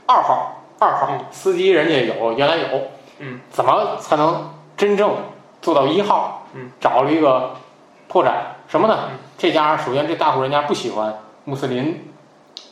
[0.06, 2.82] 二号，二号嗯司机，人家有原来有，
[3.20, 5.16] 嗯，怎么才能真正
[5.62, 6.44] 做到一号？
[6.54, 7.52] 嗯，找了一个
[8.08, 8.32] 破绽，
[8.68, 9.10] 什么呢？
[9.12, 9.18] 嗯。
[9.38, 12.10] 这家首先这大户人家不喜欢穆斯林，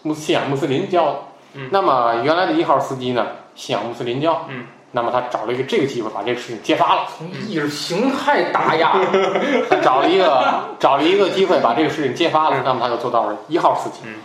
[0.01, 1.15] 穆信仰穆斯林教的，
[1.53, 1.69] 嗯。
[1.71, 7.05] 那么原来的一号司机呢，信仰穆斯林教，嗯，那么他找了一个这个机会把这个事情揭发了。
[7.17, 8.93] 从意识形态打压，
[9.69, 13.99] 他找了一个找了一个机会把这个事情揭发了嗯，那么他就做到了一号司机。
[14.05, 14.15] 嗯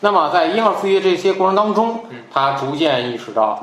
[0.00, 3.62] 那么在一号司机的这些过程当中嗯，他逐渐意识到，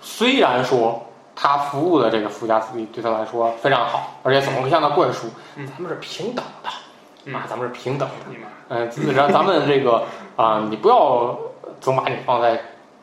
[0.00, 1.00] 虽然说
[1.34, 6.70] 他服务的这个富家司机对他来说非常好，而且总会向他灌输，嗯咱们是平等的
[7.24, 8.14] 嗯啊，咱们是平等的。
[8.68, 10.02] 嗯，自然咱们这个
[10.36, 11.36] 啊，你不要
[11.80, 12.60] 总把你放在，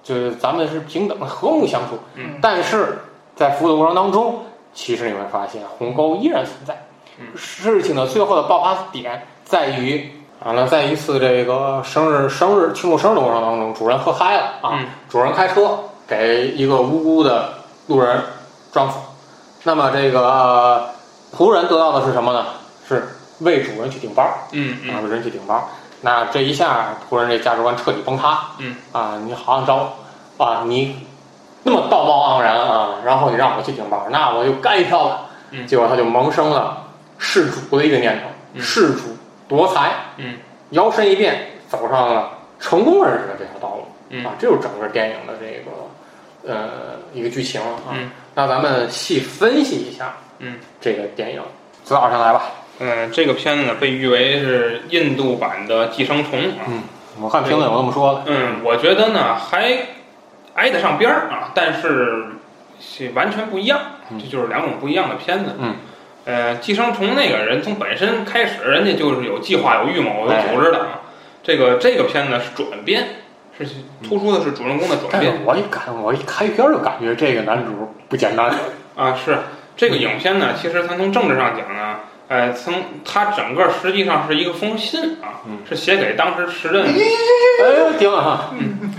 [0.10, 2.00] 就是咱们是平等的和睦相处。
[2.16, 2.98] 嗯，但是
[3.36, 4.40] 在服务的过程当中，
[4.74, 6.74] 其实你会发现鸿沟依然存在。
[7.20, 10.10] 嗯事情的最后的爆发点在于。
[10.44, 17.54] 完了，在一次这个生日生日庆祝生日的过程当中，主人喝嗨了啊，嗯主人开车给一个无辜的
[17.88, 18.20] 路人
[18.72, 18.98] 撞死。
[19.64, 20.90] 那么这个、呃
[21.38, 22.46] 仆人得到的是什么呢？
[22.88, 23.08] 是
[23.42, 24.26] 为主人去顶包。
[24.54, 25.70] 嗯为人去顶包。
[26.02, 28.42] 那这一下，仆人这价值观彻底崩塌。
[28.60, 29.94] 嗯，啊，你好像招
[30.38, 31.06] 啊，你
[31.64, 35.26] 那么道貌岸然啊，然后你让我去顶包，那我就干一票了。
[35.52, 36.86] 嗯结果他就萌生了
[37.18, 39.92] 弑主的一个念头，嗯弑主夺财。
[40.18, 40.38] 嗯，
[40.70, 43.86] 摇身一变，走上了成功人士的这条道路。
[44.10, 47.68] 嗯啊，这就是整个电影的这个呃一个剧情啊。
[47.92, 50.14] 嗯，那咱们细分析一下。
[50.40, 51.42] 嗯，这个电影，
[51.84, 52.44] 子老上来吧。
[52.80, 56.64] 嗯，这个片子呢被誉为是印度版的《寄生虫》啊。
[56.68, 56.84] 嗯，
[57.20, 58.24] 我看评论有这么说的。
[58.28, 59.78] 嗯，我觉得呢还
[60.54, 62.24] 挨得上边儿啊，但是
[62.80, 65.56] 是完全不一样，嗯这就是两种不一样的片子。
[65.60, 65.76] 嗯，
[66.24, 71.02] 呃，寄生虫那个人从本身开始，人家就是有计划、有预谋、有哎组织的啊。
[71.44, 73.08] 这个这个片子呢是转变，
[73.58, 73.66] 是
[74.02, 78.50] 突出的是主人公的转变我一感，我一开篇就感觉这个男主不简单。
[78.96, 79.14] 啊。
[79.14, 79.38] 是
[79.76, 82.00] 这个影片呢，其实咱从政治上讲呢。
[82.30, 88.52] 呃，从他整个实际上是一个封信啊，嗯是写给当时时任哎，停啊！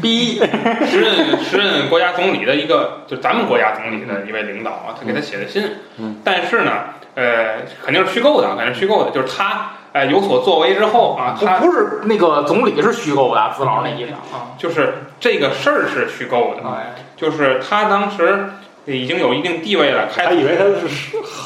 [0.03, 0.41] 逼，
[0.85, 5.77] 时任时任国家总理的一个，就咱们国家总理的一位领导啊，他给他写的信。
[5.99, 6.17] 嗯。
[6.25, 6.73] 但是呢，
[7.15, 14.59] 呃，肯定是虚构的，肯定是虚构的，就是他哎有所作为之后啊，他不不是那个总理是虚构的，子老那意思啊。
[14.59, 18.51] 就是这个事儿是虚构的，哎，就是他当时
[18.97, 20.89] 已经有一定地位了，开还以为他是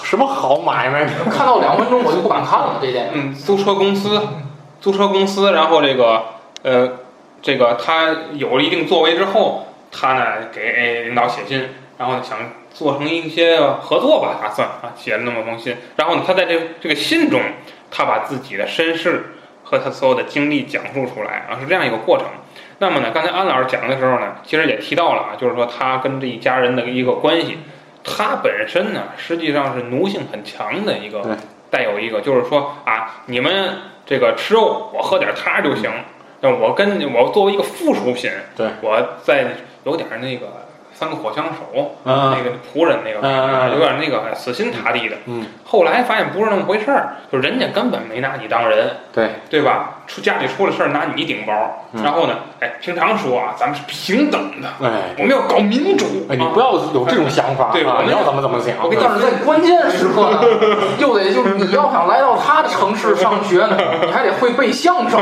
[0.05, 1.13] 什么好买卖呢？
[1.31, 3.13] 看到两分钟我就不敢看了这电影。
[3.15, 4.21] 嗯租车公司，
[4.81, 6.25] 租车公司，然后这个
[6.63, 6.91] 呃
[7.43, 12.39] 这个他有了一定作为之后，他呢给领导写信，然后呢想
[12.73, 17.41] 做成一些合作吧，打算啊写了那么封信，然后呢他在这这个信中，
[17.91, 22.27] 他把自己的身世和他所有的经历讲述出来啊，是这样一个过程。
[22.79, 27.59] 那么呢，刚才安老师讲的时候呢，其实也提到了啊，就是说他跟这一家人的一个关系，
[28.03, 31.21] 他本身呢实际上是奴性很强的一个，
[31.71, 33.71] 带有一个就是说啊，你们
[34.05, 35.91] 这个吃肉，我喝点汤就行。
[36.41, 39.47] 那我跟我作为一个附属品，对我在
[39.85, 40.47] 有点那个
[40.93, 43.27] 三个火枪手，啊那个仆人那个，
[43.73, 45.17] 有点那个死心塌地的。
[45.25, 50.03] 嗯，后来发现不是那么回事儿，就人家根本没拿你当人，对，对吧？
[50.07, 51.53] 出家里出了事儿拿你顶包，
[51.93, 56.05] 嗯然后呢，哎，平常说啊，咱们是平等的，哎，我们要搞民主。
[56.29, 57.71] 哎，你啊不要有这种想法啊！
[57.73, 58.75] 对吧你要怎么怎么想。
[58.83, 60.43] 我跟但是在关键时刻呢，
[61.01, 65.21] 又得就是你要想来到他的城市上学呢， 你还得会背相声。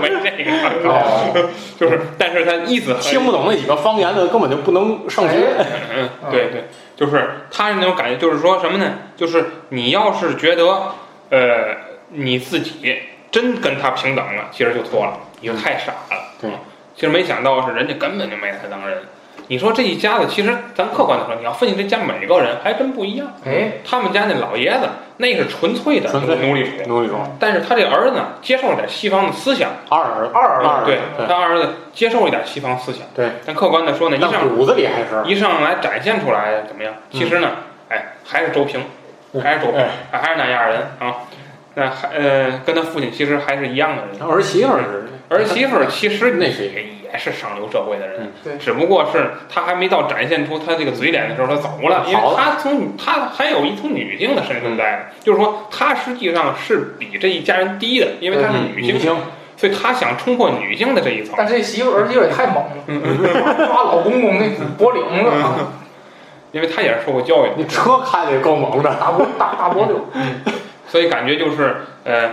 [0.00, 5.48] 没这个，就是，但是他意思听不懂那几个方言的，根本就不能上学。
[5.94, 6.64] 嗯，对对，
[6.96, 8.86] 就是他是那种感觉，就是说什么呢？
[9.16, 10.64] 就是你要是觉得，
[11.30, 11.76] 呃，
[12.12, 16.32] 你自己真跟他平等了，其实就错了，你就太傻了。
[16.40, 16.58] 对啊，
[16.94, 18.98] 其实没想到是人家根本就没他当人。
[19.48, 23.26] 你说这一家子，其实咱客观的说，你要分析这家每个人还真不一样。
[23.44, 33.02] 哎，他们家那老爷子那是纯粹的奴隶主，奴隶主，但是他这儿子呢，接受了点西方的思想，二儿二二儿对对他儿子接受了一点西方思想。
[33.14, 36.94] 对，但客观的说呢，一上骨子里还是一上来展现出来怎么样？
[37.10, 37.50] 其实呢，
[37.88, 38.80] 哎，还是周平，
[39.42, 41.16] 还是周平，还是那样人啊。
[41.74, 44.28] 那还呃，跟他父亲其实还是一样的人。
[44.28, 45.08] 儿媳妇儿是。
[45.28, 59.16] 儿媳妇儿其实那是也也也是上流社会的人，只不过是他还没到展现出他这个嘴脸的时候，他走了，因为他从他还有一层女性的身份在呢，就是说他实际上是比这一家人低的，因为他是嗯女性，
[59.56, 61.34] 所以他想冲破女性的这一层。
[61.38, 65.72] 但这媳妇儿儿媳妇儿也太猛了， 抓老公公那脖领子啊，
[66.52, 68.94] 因为他也是受过教育的，那车开的也够猛的。
[68.96, 70.06] 大脖大大脖溜，
[70.92, 71.74] 所以感觉就是
[72.04, 72.32] 呃，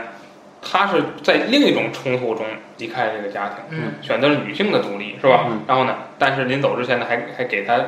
[0.62, 2.45] 他是在另一种冲突中
[2.78, 5.45] 离开了这个家庭，嗯，选择了女性的独立，是吧？
[5.50, 7.80] 嗯然后呢，但是临走之前呢，还还给他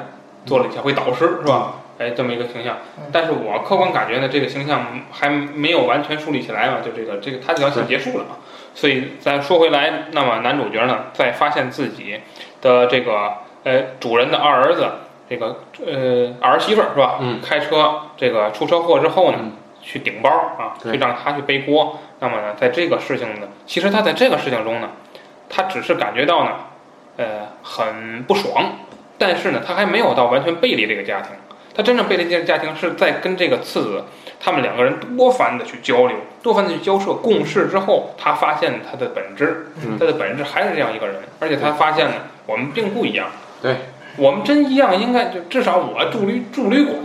[0.45, 1.73] 做了几回导师，是吧？
[1.99, 3.03] 哎，这么一个形象嗯。
[3.12, 8.38] 但是我客观感觉呢，这个形象还没有完全树立起来嘛，就这个这个他这条线结束了嘛。
[8.73, 12.17] 所以再说回来，那么男主角呢，在发现自己
[12.62, 13.34] 的这个
[13.65, 14.89] 呃主人的二儿子，
[15.29, 17.17] 这个呃儿媳妇儿是吧？
[17.19, 19.51] 嗯，开车这个出车祸之后呢，嗯
[19.82, 22.00] 去顶包啊，去让他去背锅。
[22.20, 24.89] 那么呢，在这个事情呢，其实他在这个事情中呢，
[25.50, 26.52] 他只是感觉到呢，
[27.17, 27.26] 呃，
[27.63, 28.78] 很不爽，
[29.17, 31.32] 但是呢，他还没有到完全背离这个家庭。
[31.74, 34.04] 他真正背离这个家庭，是在跟这个次子
[34.41, 42.15] 他们两个人多番的去交流，多番的去交涉、共事之后，他发现他的本质，嗯他的本质还是这样一个人，而且他发现呢，
[42.46, 43.28] 我们并不一样。
[43.62, 43.78] 对，
[44.17, 46.95] 我们真一样，应该就至少我住旅住旅馆，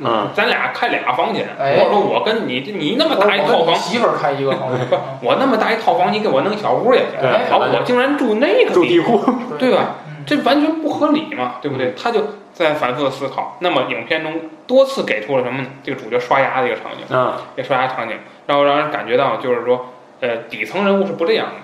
[0.00, 4.86] 嗯，咱俩开俩房间，哎或者说我跟你你那么大一套房，我跟你媳妇儿开一个房间，
[5.22, 7.20] 我那么大一套房，你给我弄小屋也行。
[7.20, 9.20] 对好，我竟然住那个地住地库，
[9.58, 9.96] 对吧？
[10.06, 11.92] 嗯这完全不合理嘛，对不对？
[12.00, 12.20] 他就
[12.52, 13.56] 在反复的思考。
[13.58, 14.32] 那么影片中
[14.68, 15.66] 多次给出了什么呢？
[15.82, 19.86] 这个主角刷牙的一个场景，嗯，这刷牙场景，然后让人感觉到就是说，
[20.20, 21.54] 呃，底层人物是不这样的。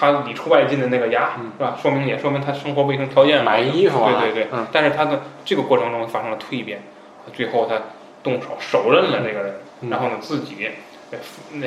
[0.00, 1.52] 嗯，他里出外进的那个牙，嗯。
[1.58, 1.76] 是吧？
[1.80, 6.80] 说明也说明他生活卫生条件买衣服啊，对对对，嗯，但是他的这个过程中发生了蜕变，
[7.32, 7.76] 最后他
[8.22, 9.90] 动手手刃了这个人，嗯。
[9.90, 10.68] 然后呢自己
[11.10, 11.18] 呃
[11.54, 11.66] 那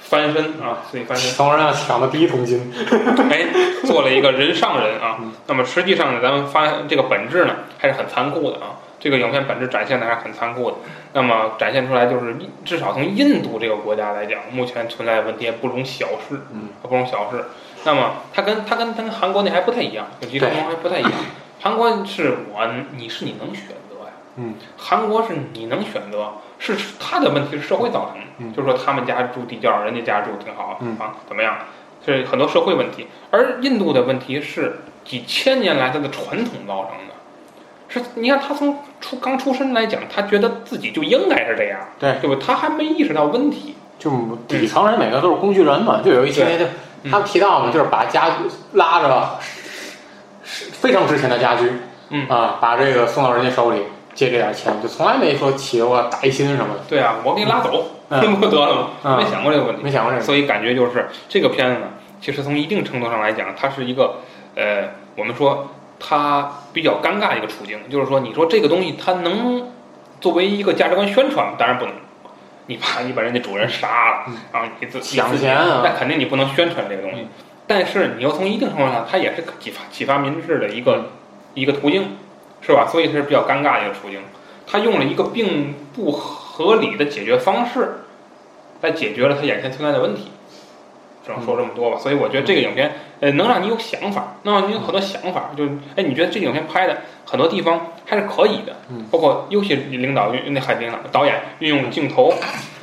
[0.00, 2.72] 翻身啊，自己翻身，从人家抢的第一桶金，
[3.30, 3.46] 哎，
[3.84, 5.18] 做了一个人上人啊。
[5.20, 5.32] 嗯。
[5.46, 8.76] 那么实际上呢，咱们发现这个本质呢还是很残酷的啊。
[9.00, 10.76] 这个影片本质展现的还是很残酷的。
[11.14, 17.46] 那么展现出来就是，至少从印度这个国家来讲，目前存在的问题也不容小视，嗯，不容小视。
[17.84, 21.12] 那么它跟它跟它跟韩国那还不太一样，跟集中还不太一样。
[21.60, 31.56] 韩国是我你是你能选择呀，嗯，韩国是你能选择，是他的问题是社会造成的，嗯就是说他们家住地窖，人家家住挺好，嗯啊，怎么样？
[32.04, 37.14] 是很多社会问题，而印度的问题是几千年来它的传统造成的。
[37.90, 42.36] 是，你看他从出刚出生来讲，他觉得自己就应该是这样，对对吧？
[42.40, 43.74] 他还没意识到问题。
[43.98, 44.10] 就
[44.48, 46.64] 底层人每个都是工具人嘛，就有一些对就
[47.10, 48.36] 他们提到嘛，就是把家具
[48.72, 49.38] 拉着
[50.42, 51.70] 非常值钱的家具，
[52.08, 53.82] 嗯啊，把这个送到人家手里，
[54.14, 58.88] 借这点钱，就从来没说起过歹心什么的，对啊，我给你拉走，嗯 不得了吗？
[59.04, 59.82] 嗯没想过这个问题。
[59.82, 61.88] 没想过这个，所以感觉就是这个片子呢，
[62.22, 64.14] 其实从一定程度上来讲，它是一个
[64.56, 65.68] 呃，我们说
[66.00, 69.70] 它比较尴尬的一个处境，就是说，你说这个东西它能
[70.20, 71.94] 作为一个价值观宣传吗，当然不能。
[72.66, 77.26] 你把你把人家主人杀了，嗯然后你自抢你自己钱啊那肯定你不能宣传这个东西。
[77.66, 81.10] 但是你要从一定程度上，它也是启发启发民智的一个
[81.54, 82.16] 一个途径，
[82.60, 82.86] 是吧？
[82.86, 84.20] 所以是比较尴尬的一个处境。
[84.66, 88.02] 他用了一个并不合理的解决方式，
[88.82, 90.30] 来解决了他眼前存在的问题。
[91.30, 91.96] 只能说这么多吧。
[91.98, 92.90] 所以我觉得这个影片，
[93.20, 95.50] 呃，能让你有想法，能让你有很多想法。
[95.56, 102.34] 就是，哎，你觉得这个影片拍的很多地方还是可以的，嗯包括尤其领导运那还领导导演运用镜头，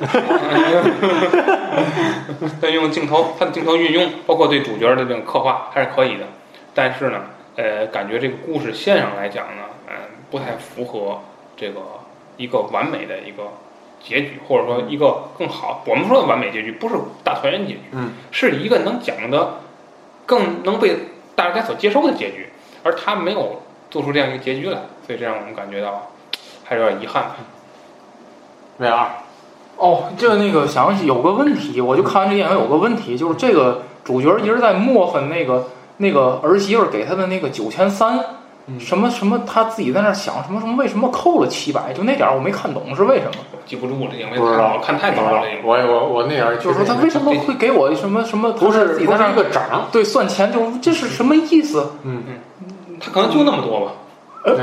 [2.62, 6.24] 运用镜头，他的镜头运用，包括对主角的这种刻画还是可以的。
[6.74, 7.22] 但是呢，
[7.56, 9.94] 呃，感觉这个故事线上来讲呢，嗯、
[10.30, 11.20] 不太符合
[11.56, 11.80] 这个
[12.36, 13.44] 一个完美的一个
[14.00, 15.82] 结局，或者说一个更好。
[15.86, 19.60] 我们说的完美结局，不是大团圆结局，嗯，是一个能讲的
[20.26, 20.96] 更能被
[21.34, 22.48] 大家所接受的结局，
[22.82, 26.10] 而他没有做出这样一个结局来，所以这让我们感觉到
[26.64, 27.36] 还是有点遗憾吧。
[28.78, 29.08] V 二，
[29.76, 38.20] 哦，就那个想起有个问题，我就看完这电影有个问题，就是这个主角一直在磨痕那个那个儿媳妇给他的那个九千三，
[38.68, 41.92] 嗯什么什么，他自己在那儿想什么什么，为什么扣了七百？
[41.92, 43.32] 就那点儿我没看懂是为什么。
[43.66, 48.50] 记不住了，因为不知道，看太早了，这个我我我那点儿就是说他为什么会给我什么什么？
[48.52, 51.92] 不是不是一自己在那儿个涨，对算钱，就这是什么意思？
[52.02, 53.92] 嗯嗯，他可能就那么多吧。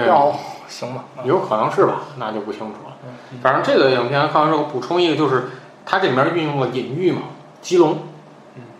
[0.07, 0.33] 哦，
[0.67, 2.95] 行吧，有可能是吧，那就不清楚了。
[3.43, 5.49] 反正这个影片看完之后，补充一个，就是
[5.85, 7.21] 它这里面运用了隐喻嘛，
[7.61, 7.99] 基隆，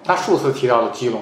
[0.04, 1.22] 他数次提到了基隆，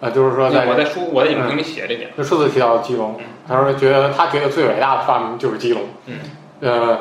[0.00, 3.18] 呃，就是说在我在书我在影评里写这点，就数次提到了基隆，
[3.48, 6.16] 他说觉得他觉得最伟大的发明就是基隆，嗯，
[6.60, 6.98] 呃，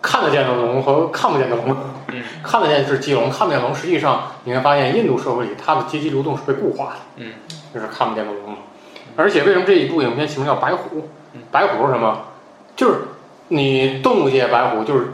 [0.00, 1.76] 看得见的龙和看不见的龙，
[2.08, 7.32] 嗯， 看得见是基隆，看不见龙，实际上你会发现印度社会里它的阶级流动是被固化的，嗯，
[7.74, 8.58] 就是看不见的龙嘛。
[9.16, 11.42] 而且为什么这一部影片起名叫白虎嗯？
[11.50, 12.20] 白虎是什么？
[12.76, 13.00] 就是
[13.48, 15.08] 你动物界白虎，就是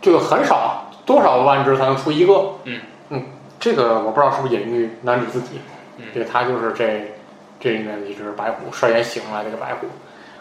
[0.00, 2.52] 这个很少，多少万只才能出一个。
[2.64, 3.24] 嗯嗯，
[3.58, 5.60] 这个我不知道是不是隐喻男主自己。
[6.02, 7.14] 嗯对，他就是这
[7.60, 9.86] 这里面的一只白虎，率先醒来这个白虎，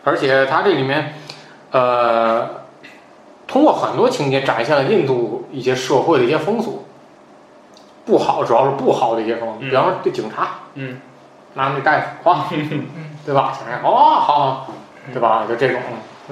[0.03, 1.13] 而且他这里面，
[1.71, 2.49] 呃，
[3.47, 6.85] 通过很多情节展现了印度一些社会的一些风俗，
[8.05, 10.99] 不好，主要是不好的一些风俗，嗯比方说对警察，嗯
[11.53, 12.47] 拿那大夫啊，
[13.25, 13.53] 对吧？
[13.57, 14.67] 警察哦，好好，
[15.13, 15.45] 对吧？
[15.47, 15.81] 就这种，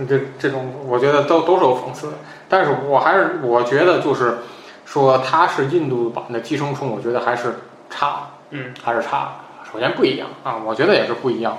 [0.08, 2.14] 这这种，我觉得都都是有讽刺的。
[2.48, 4.40] 但是我还是我觉得就是
[4.86, 7.60] 说它是印度版的寄生虫，我觉得还是
[7.90, 8.30] 差了。
[8.52, 9.32] 嗯还是差。
[9.72, 11.58] 首先不一样啊，我觉得也是不一样。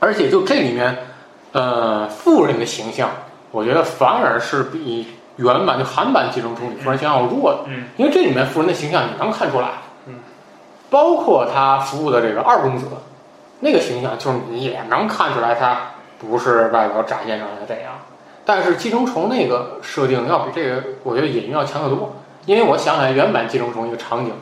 [0.00, 0.96] 而且就这里面，
[1.52, 3.10] 呃，富人的形象，
[3.50, 5.06] 我觉得反而是比
[5.36, 7.60] 原版就韩版寄生虫里富人形象要弱的。
[7.68, 9.68] 嗯因为这里面富人的形象你能看出来，
[10.06, 10.14] 嗯，
[10.90, 12.86] 包括他服务的这个二公子，
[13.60, 15.78] 那个形象就是你也能看出来他
[16.18, 17.92] 不是外表展现出来的这样。
[18.46, 22.14] 但是寄生虫那个设定要比这个，我觉得隐喻要强得多。
[22.46, 24.34] 因为我想起来原版寄生虫一个场景，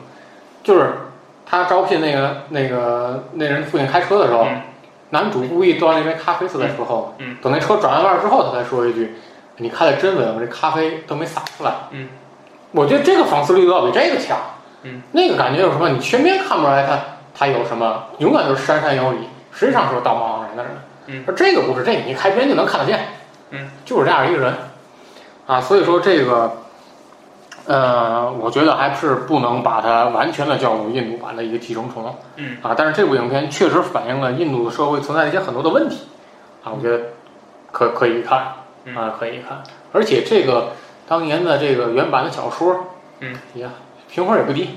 [0.61, 0.93] 就是
[1.53, 4.59] 他招聘那个那个那人父亲开车的时候，嗯
[5.11, 9.13] 男主故意端了一杯咖啡坐在车后，嗯等那车转完弯之后，他才说一句
[9.57, 12.09] ：“你开的真稳，我这咖啡都没洒出来。”嗯，
[12.71, 14.35] 我觉得这个讽刺力度要比这个强。
[14.81, 15.89] 嗯，那个感觉有什么？
[15.89, 16.99] 你全篇看不出来他
[17.35, 20.71] 他有什么，永远都是彬彬有礼，实际上是个道貌岸然的人。
[21.05, 22.99] 嗯，而这个不是，这个你一开篇就能看得见。
[23.51, 24.51] 嗯，就是这样一个人
[25.45, 26.62] 啊，所以说这个。
[27.65, 32.13] 呃，我觉得还是不能把它完全的叫做印度版的一个寄生虫。
[32.35, 36.07] 嗯啊，但是这部影片确实反映了印度社会存在的一些很多的问题，
[36.63, 37.05] 啊，我觉得
[37.71, 38.47] 可可以看
[38.85, 40.73] 嗯啊，可以看，而且这个
[41.07, 42.75] 当年的这个原版的小说，
[43.21, 43.69] 嗯，呀，
[44.09, 44.67] 评分也不低，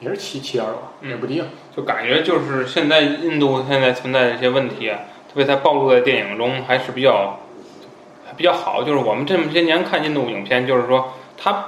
[0.00, 1.46] 也是七七点多，嗯也不低啊。
[1.74, 7.38] 就感觉就是现在印度现在存在的一些问题啊，特别在暴露在电影中还是比较
[8.36, 8.82] 比较好。
[8.82, 11.64] 就是我们这么些年看印度影片，就是说它，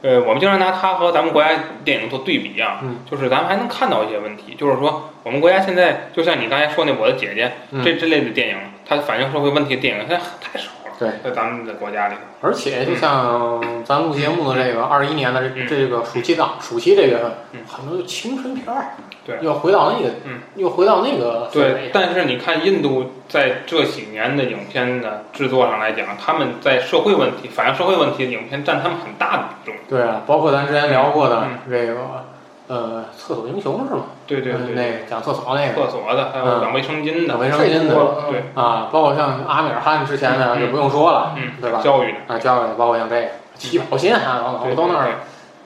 [0.00, 1.50] 呃，我们经常拿它和咱们国家
[1.84, 4.54] 电影做对比啊，嗯就是咱们还能看到一些问题。
[4.54, 10.87] 就是说我们国家现在就像你刚才说那《我的姐姐》嗯这之类的电影，它反映社会问题的电影现在太少了。
[10.98, 15.66] 对，在咱们的国家里，而且就像咱录节目的这个二一年的这嗯。
[15.68, 19.38] 这个暑期档，暑期这月份嗯，很多就青春片儿，对。
[19.40, 29.74] 又回到那个嗯，又回到那个对，，但是你看印度在这几年的影片的制作上来讲，他们在社会问题、反映社会问题的影片占他们很大的比重。
[29.88, 31.58] 对啊，包括咱之前聊过的嗯。
[31.70, 32.24] 这个
[32.68, 34.02] 呃厕所英雄是吗？
[34.26, 35.74] 对对对，嗯那个讲厕所那个。
[35.74, 36.62] 厕所的，还有嗯。
[36.62, 37.94] 养卫生巾的，卫生巾的。
[38.30, 41.80] 对，啊，包括像阿米尔汗之前的嗯就不用说了，嗯，对吧？
[41.82, 45.08] 教育的，啊，教育的包括像这个起跑线啊等等，都那儿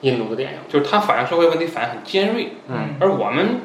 [0.01, 0.59] 印度的电影。
[0.69, 2.95] 就是他反映社会问题反映很尖锐，嗯。
[2.99, 3.61] 而我们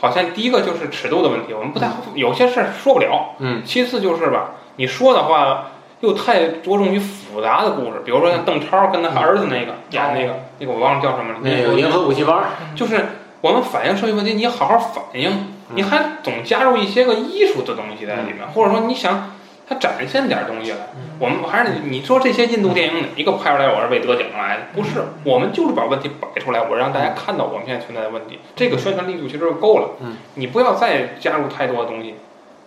[0.00, 3.62] 好像第一个就是尺度的问题，我们不太有些事儿说不了，嗯。
[3.64, 5.70] 其次就是吧，你说的话
[6.00, 12.44] 又太着重于复杂的故事，比如说像邓超跟他儿子那个演那个那个我忘了叫什么了，那个银河补习班儿，
[12.74, 13.04] 就是
[13.40, 19.32] 我们反映社会问题，你好好反映，你还总加入一些个艺术的东西在里面，或者说你想
[19.68, 20.78] 它展现点东西来。
[21.18, 24.62] 我们还是你说这些印度电影哪一个拍出来我是为得奖来的？
[24.72, 29.90] 不是，我们就是把问题摆出来，我让大家看到我们现在存在的问题，这个宣传力度其实就够了。
[30.00, 32.14] 嗯，你不要再加入太多的东西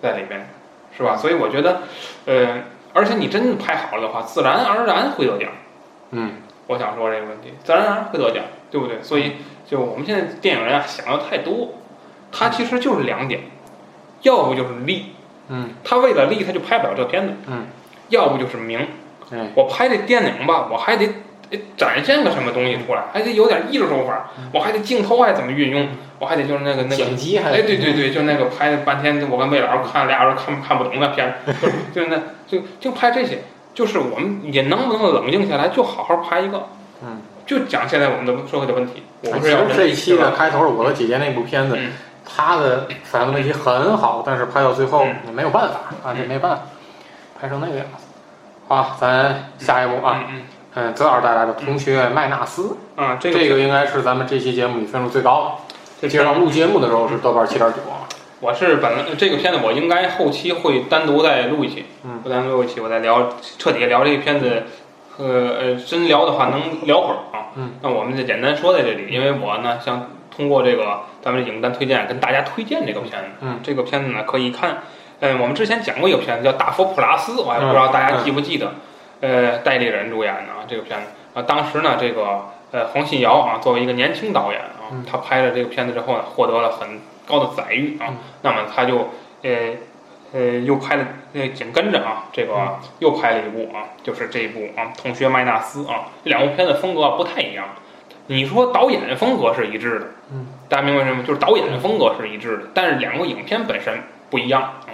[0.01, 0.49] 在里面，
[0.95, 1.15] 是吧？
[1.15, 1.83] 所以我觉得，
[2.25, 2.63] 呃，
[2.93, 5.49] 而且你真的拍好了的话，自然而然会得奖。
[6.11, 6.33] 嗯。
[6.67, 9.01] 我想说这个问题，自然而然会得奖，对不对？
[9.03, 9.33] 所以
[9.65, 11.69] 就我们现在电影人啊想的太多，
[12.31, 13.41] 他其实就是两点，
[14.21, 15.07] 要不就是利，
[15.49, 15.71] 嗯。
[15.83, 17.65] 他为了利他就拍不了这片子，嗯，
[18.07, 18.87] 要不就是名，
[19.31, 21.09] 嗯我拍这电影吧，我还得
[21.51, 25.87] 得展现个什么东西出来，还得有点艺术手法，我还得镜头还怎么运用，
[26.17, 31.53] 我还得就是那个那个剪辑还哎，对对对，就那个拍半天，我跟魏老师看俩人看看不懂 那片子，
[31.93, 33.43] 就就那就就拍这些，
[33.73, 36.67] 就是我们也能不能冷静下来，就好好拍一个，
[37.03, 39.03] 嗯，就讲现在我们的社会的问题。
[39.23, 41.91] 我其们是要实这一期的开头，我的姐姐那部片子嗯，
[42.25, 45.15] 它的反映的问题很好，但是拍到最后嗯。
[45.27, 46.61] 也没有办法啊，这没办法，
[47.39, 48.03] 拍成那个样子。
[48.67, 50.41] 好，咱下一步啊，嗯
[50.73, 55.75] 嗯，泽尔带来的《同学麦纳斯嗯啊，》，这个这个应该是咱们这期节目里分数最高的。
[56.01, 58.07] 这记得录节目的时候是豆瓣七点九啊。
[58.39, 64.63] 我是本来这个片子我应该后期会单独再录一期，嗯不单独录一期，我再聊彻底聊这个片子。
[65.17, 65.27] 呃
[65.59, 67.51] 呃，真聊的话能聊会儿啊。
[67.55, 73.27] 嗯，那我们就简单说在这里，因为我呢想通过这个咱们影单推荐跟大家推荐这个片子。
[73.41, 74.77] 嗯，这个片子呢可以看。
[75.19, 78.71] 嗯，我们之前讲过一个片子叫《大佛普拉斯》，我还不知道大家记不记得。
[79.21, 88.07] 呃，戴立人主演的啊这个片子啊，当时呢这个呃黄信尧啊作为一个年轻导演啊嗯，他拍了这个片子之后呢，获得了很高的载誉啊。
[88.41, 89.09] 那么他就
[89.43, 89.51] 呃
[90.33, 97.65] 呃又拍了呃紧跟着啊，这个又拍了一部啊，就是这一部啊《同学麦纳斯》啊，这两部片子风格不太一样。
[98.27, 101.21] 你说导演风格是一致的，嗯，大家明白什么？
[101.23, 104.89] 就是导演的风格是一致的，但是两个影片本身不一样啊。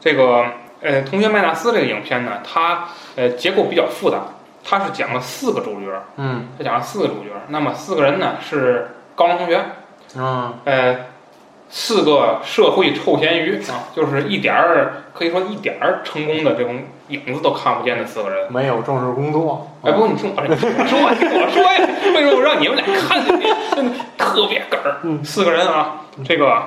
[0.00, 0.44] 这个
[0.80, 4.18] 呃，《同学麦纳斯》这个影片呢，它呃结构比较复杂，
[4.64, 5.86] 它是讲了四个主角，
[6.16, 7.30] 嗯它讲了四个主角。
[7.48, 9.60] 那么四个人呢是高中同学，
[10.16, 10.96] 嗯呃，
[11.68, 18.50] 四个社会臭咸鱼啊，就是一点儿可以说一点儿成功的这种影子都看不见的四个人。
[18.52, 23.46] 没有正式工作，哎，不，你听我这，你听我说，听我说呀，为什么我让你们俩看进去？
[23.74, 24.96] 真的特别哏儿。
[25.02, 26.62] 嗯四个人啊，这个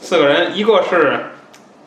[0.00, 1.26] 四个人，一个是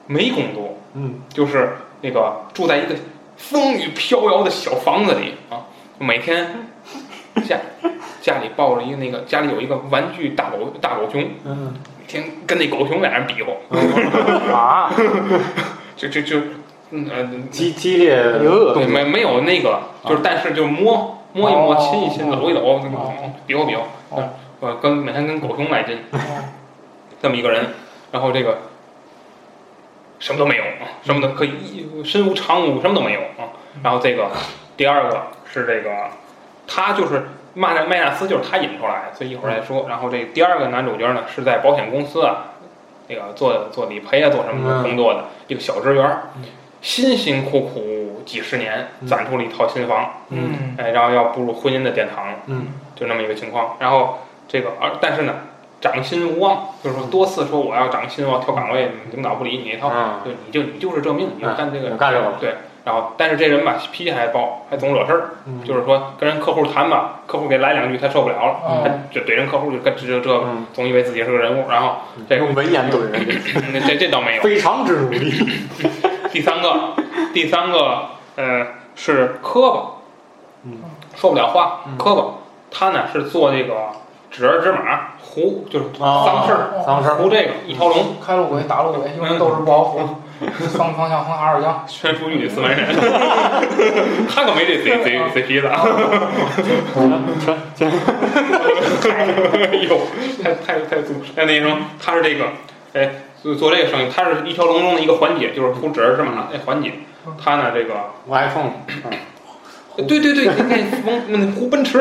[0.05, 2.95] 没工作，嗯就是那个住在一个
[3.37, 5.65] 风雨飘摇的小房子里啊，
[5.99, 6.47] 每天
[7.47, 7.57] 家
[8.21, 11.73] 家里抱着一个那个家里有一个玩具大狗大狗熊，嗯。
[11.99, 13.51] 每天跟那狗熊俩人比划，
[14.53, 14.93] 啊，
[15.97, 16.37] 就就就
[16.91, 18.15] 嗯呃激激烈
[18.75, 22.97] 对，没没有那个，就是但是就摸摸一摸、亲一亲、搂一搂，那个
[23.47, 23.81] 比划比划，
[24.11, 24.29] 哦。
[24.61, 25.97] 呃，跟每天跟狗熊来劲，
[27.19, 27.65] 这么一个人，
[28.11, 28.59] 然后这个
[30.19, 33.51] 什么都没有啊，什么都可以一身无长物，什么都没有啊。
[33.83, 34.29] 然后这个
[34.77, 36.07] 第二个是这个，
[36.67, 39.85] 他就是麦纳麦纳斯，就是他引出来的，所以一会儿再说。
[39.89, 42.53] 然后这第二个男主角呢是在保险公司啊，
[43.07, 46.23] 那个做做理赔啊，做什么工作的一个小职员儿，
[46.81, 53.75] 辛辛苦苦几十年攒出了一套新房，嗯哎，然后要步入婚姻的殿堂了，嗯就那么一个情况。
[53.79, 55.33] 然后这个，而但是呢，
[55.81, 62.55] 涨薪无望，就是说多次说我要涨薪，我要调岗位，领导不理你一套，嗯就你就你就是这命，你就干这个，就干这个对。
[62.85, 65.63] 然后，但是这人吧，脾气还暴，还总惹事儿，嗯。
[65.63, 68.83] 就是说跟人客户谈吧，客户给来两句，他受不了了，嗯。
[68.83, 71.67] 他就怼人客户，就跟这这总以为自己是个人物。
[71.67, 71.95] 然后
[72.29, 74.43] 这个用文言怼人这这倒没有。
[74.43, 75.33] 非常之努力，
[76.31, 76.93] 第三个，
[77.33, 78.01] 第三个，
[78.35, 79.81] 呃，是磕巴，
[80.65, 80.77] 嗯，
[81.15, 81.97] 说不了话，嗯。
[81.97, 82.23] 磕巴。
[82.69, 83.73] 他呢是做这个
[84.29, 89.99] 纸儿纸马胡，就是哦丧事儿，丧事儿胡这个一条龙，开路鬼打路鬼，因为都是不好扶，
[90.77, 92.87] 方方向横哈二将，全属于女四门人。
[94.33, 95.83] 他可没这贼贼贼皮子啊！
[99.05, 99.99] 哎呦，
[100.41, 101.13] 太太太粗！
[101.35, 102.45] 哎，那什么，他是这个，
[102.93, 103.11] 哎，
[103.43, 106.93] 做做这个生意，他是一条龙中的一个环节，就是胡指儿指马那环节。
[107.43, 107.93] 他呢，这个
[108.29, 108.71] iPhone，
[109.95, 111.99] 对对对，那那风那胡奔驰，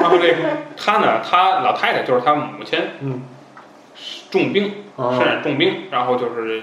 [0.00, 0.36] 然后这个
[0.76, 3.22] 他呢，他老太太就是他母亲，嗯，
[4.30, 6.62] 重病，嗯身染重病，然后就是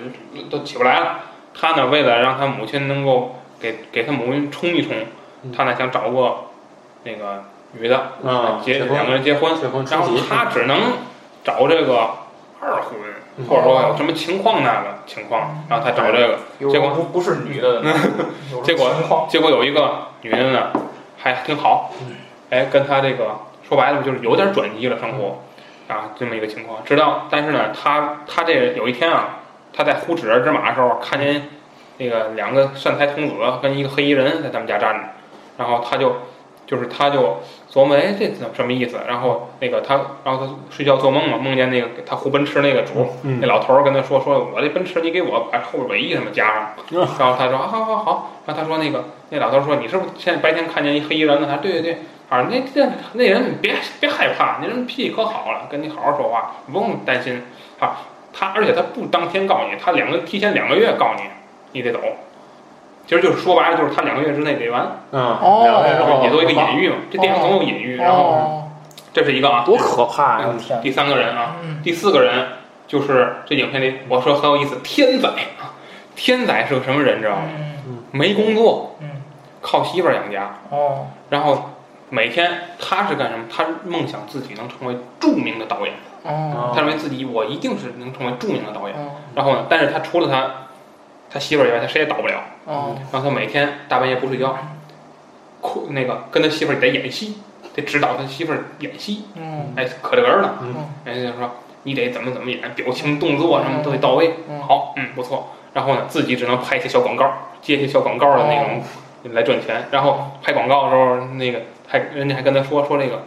[0.49, 1.19] 都起不来了。
[1.53, 4.95] 他呢，为了让他母亲能够给给他母亲冲一冲，
[5.43, 6.36] 嗯他呢想找个
[7.03, 9.53] 那个女的，嗯结两个人结婚，
[9.89, 10.79] 然后他只能
[11.43, 12.09] 找这个
[12.59, 16.37] 二婚，嗯或者说有什么情况那个情况，然后他找这个，
[16.69, 17.81] 结果不不是女的，
[18.63, 20.71] 结果结果有一个女的呢，
[21.17, 22.15] 还挺好嗯，
[22.49, 23.37] 哎，跟他这个
[23.67, 25.39] 说白了就是有点转机了生活，
[25.87, 26.83] 啊，这么一个情况。
[26.83, 29.39] 直到但是呢，他他这有一天啊，
[29.73, 31.49] 他在呼纸儿指马的时候，看见
[31.97, 34.99] 那个两个善财童子跟一个黑衣人在他们家站着，
[35.57, 36.15] 然后他就
[36.66, 37.38] 就是他就
[37.72, 38.97] 琢磨，哎，这怎么什么意思？
[39.07, 46.70] 然后那个他，然后他睡觉做梦嘛，梦见那个他呼奔驰那个主，嗯那老头儿跟他说，说我这奔驰你给我把后边尾翼什么加上。
[46.91, 51.47] 嗯然后他说啊好好好，然后他说那个那老头儿说你是不是现在白天看见一黑衣人了？
[51.47, 51.97] 他说对对对，
[52.30, 57.41] 啊那这那人你别别害怕，那人脾气可好了，跟你好好说话，不用担心
[57.80, 57.97] 啊。
[58.34, 61.24] 他而且他不当天告你，他两个提前两个月告你，
[61.74, 61.99] 你得走。
[63.07, 66.21] 其实就是说白了，就是他两个月之内给完，嗯，哦。
[66.23, 66.95] 也做一个隐喻嘛。
[67.11, 68.63] 这电影总有隐喻，然后哦，
[69.11, 70.47] 这是一个啊，多可怕呀！
[70.81, 71.81] 第三个人啊，嗯。
[71.83, 72.47] 第四个人
[72.87, 75.75] 就是这影片里我说很有意思，天仔啊，
[76.15, 77.41] 天仔是个什么人知道吗？
[77.87, 78.03] 嗯。
[78.11, 79.09] 没工作，嗯。
[79.61, 81.07] 靠媳妇儿养家，哦。
[81.29, 81.71] 然后
[82.09, 82.49] 每天
[82.79, 83.45] 他是干什么？
[83.53, 85.93] 他梦想自己能成为著名的导演，
[86.23, 86.71] 哦。
[86.73, 88.95] 他认为自己我一定是能成为著名的导演。
[88.97, 89.17] 哦。
[89.35, 90.51] 然后呢，但是他除了他
[91.32, 92.41] 他媳妇儿以外，他谁也导不了。
[92.65, 94.55] 哦然后他每天大半夜不睡觉，
[95.61, 97.38] 哭那个跟他媳妇儿得演戏，
[97.73, 100.55] 得指导他媳妇儿演戏，嗯哎，可这个人了。
[100.61, 100.75] 嗯
[101.05, 101.49] 人家就说
[101.84, 104.34] 你得怎么怎么演，表情动作什么都得到位。
[104.49, 105.49] 嗯好，嗯，不错。
[105.73, 108.84] 然后呢，自己只能拍一些小广告，接一些小广告的那种
[109.34, 109.86] 来赚钱。
[109.91, 113.23] 然后拍广告的时候，那个还人家还跟他说说这个，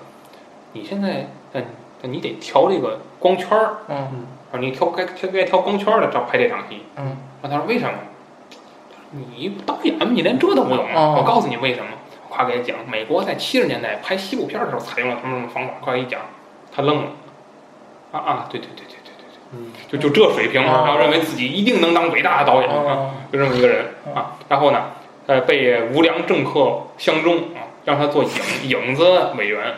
[0.72, 1.64] 你现在嗯，
[2.02, 6.82] 你得调这个光圈儿，嗯啊，你调该调该调光圈儿的，照拍这场戏。
[6.96, 7.98] 嗯然后他说为什么？
[9.36, 11.86] 你导演你连这都不懂我告诉你为什么。
[12.28, 15.74] 夸给他讲，美国在七十年代拍西部片儿的时候采用了什么什么方法。
[15.80, 16.20] 快给你讲，
[16.74, 17.10] 他愣了。
[18.10, 24.36] 啊啊，对对对对对对对，嗯就就这水平，哦然后认为自己一定能当伟大的导演啊，哦就这么一个人啊。
[24.48, 24.82] 然后呢，
[25.26, 28.30] 呃，被无良政客相中啊，让他做影
[28.64, 29.04] 影子
[29.36, 29.72] 委员。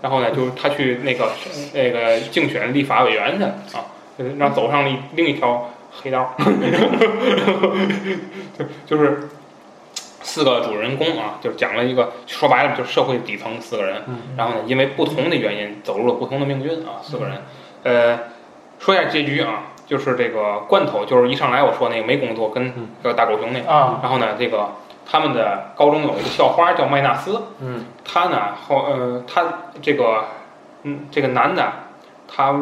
[0.00, 1.32] 然后呢，就是他去那个
[1.74, 3.44] 那个竞选立法委员去
[3.76, 3.82] 啊，
[4.16, 5.68] 就是让走上了另一条
[6.02, 6.34] 黑道，
[8.58, 9.28] 就就是
[10.22, 17.42] 四个主人公啊，就是讲了一个说白了就是社会底层四个人，嗯然后呢，因为不同的原因走入了不同的命运啊，四个人，
[17.84, 18.18] 呃，
[18.78, 24.68] 说一下结局啊，就是这个罐头，就是一上来我说那个没工作跟嗯这个大狗熊那个，啊，然后呢，这个
[25.08, 29.44] 他们的高中有一个校花叫麦纳斯，嗯他呢后呃他
[29.80, 30.24] 这个
[30.82, 31.72] 嗯这个男的
[32.28, 32.52] 他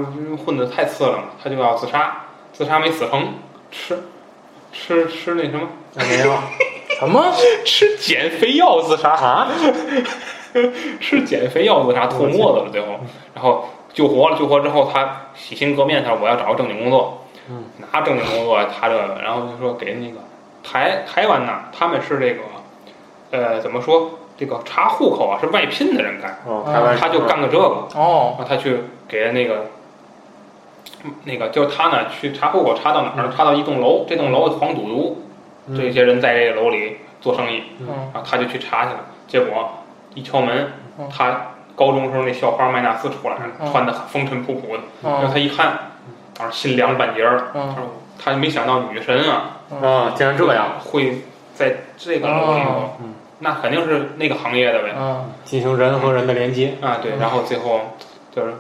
[0.45, 2.24] 混的太次了嘛，他就要自杀，
[2.55, 3.35] 自杀没死成，
[3.71, 3.99] 吃
[4.73, 6.33] 吃吃那什么没有
[7.01, 7.33] 什么？
[7.67, 9.49] 吃减肥药自杀，啊？
[11.01, 13.01] 吃减肥药自杀吐沫子了最后，
[13.35, 20.21] 然后救活了，救活之后他洗心革面，他说我要找个正经工作，嗯，拿正经工作他这个，然后就说给那个
[20.63, 22.43] 台台湾呢，他们是这个
[23.33, 28.79] 呃怎么说这个查户口啊是外聘的人干，哦，台湾他就干个这个，哦，然后他去
[29.09, 29.67] 给那个。
[31.25, 33.31] 那个就是他呢，去查户口查到哪儿？
[33.37, 35.23] 查到一栋楼，这栋楼黄赌毒，
[35.67, 35.77] 嗯。
[35.77, 37.87] 这些人在这个楼里做生意，嗯。
[38.13, 39.71] 然后他就去查去了，结果
[40.15, 43.37] 一敲门嗯，他高中时候那校花麦纳斯出来
[43.71, 45.79] 穿的风尘仆仆的，然后嗯他一看，
[46.37, 47.49] 当时心凉半截儿。
[47.53, 47.85] 他嗯说
[48.23, 51.23] 他没想到女神啊啊，竟然这样，会
[51.55, 52.61] 在这个楼里
[53.41, 54.95] 那肯定是那个行业的呗。
[54.97, 55.33] 嗯。
[55.45, 56.75] 进行人和人的连接。
[56.81, 57.81] 啊，对，嗯然后最后
[58.35, 58.55] 就是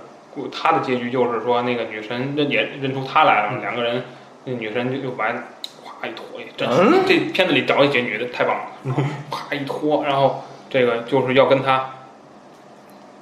[0.52, 4.04] 他的结局就是说那个女神认也认出他来了，两个人，
[4.44, 8.94] 那女神就就把咵一拖，真是嗯这片子里找一些女的太棒了，
[9.30, 11.90] 咵一拖，然后这个就是要跟他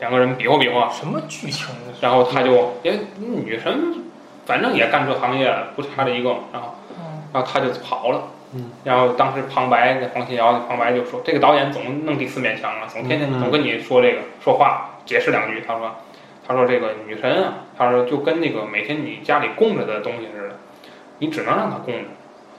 [0.01, 1.67] 两个人比划比划，什么剧情？
[2.01, 3.95] 然后他就因为女神
[4.45, 8.25] 反正也干这行业了，不差这一个嘛，然后嗯然后他就跑了。
[8.55, 15.65] 嗯，然后当时旁白那黄信尧那旁白就说，这个导演总弄第四面墙啊，总天天总跟你说这个说话，解释两句。
[15.67, 15.91] 他说，
[16.53, 20.55] 他说这个女神啊，他说就跟那个每天你家里供着的东西似的，
[21.18, 22.09] 你只能让她供着，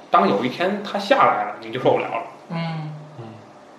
[0.10, 2.24] 当有一天她下来了，你就受不了了。
[2.50, 2.90] 嗯。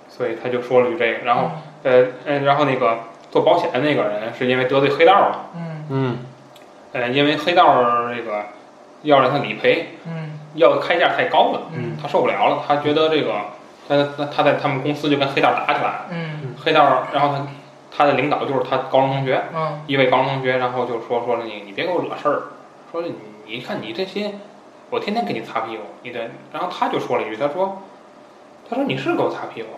[0.09, 1.51] 所以他就说了句这个，然后
[1.83, 3.01] 呃呃，然后那个
[3.33, 5.85] 做保险的那个人是因为得罪黑道了，嗯。
[5.89, 6.19] 嗯。
[6.93, 7.83] 呃，因为黑道
[8.15, 8.45] 这个
[9.03, 13.33] 要让他理赔，嗯要开价太高了，嗯他受不了了，他觉得这个
[13.89, 16.55] 他他他在他们公司就跟黑道打起来了，嗯。
[16.65, 17.45] 黑道，然后他
[17.97, 19.81] 他的领导就是他高中同学，嗯。
[19.87, 22.43] 一位高中同学，然后就说说你你别给我惹事儿，
[22.91, 23.15] 说你
[23.47, 24.35] 你看你这些，
[24.91, 26.19] 我天天给你擦屁股，你这，
[26.53, 27.83] 然后他就说了一句，他说
[28.69, 29.69] 他说你是给我擦屁股，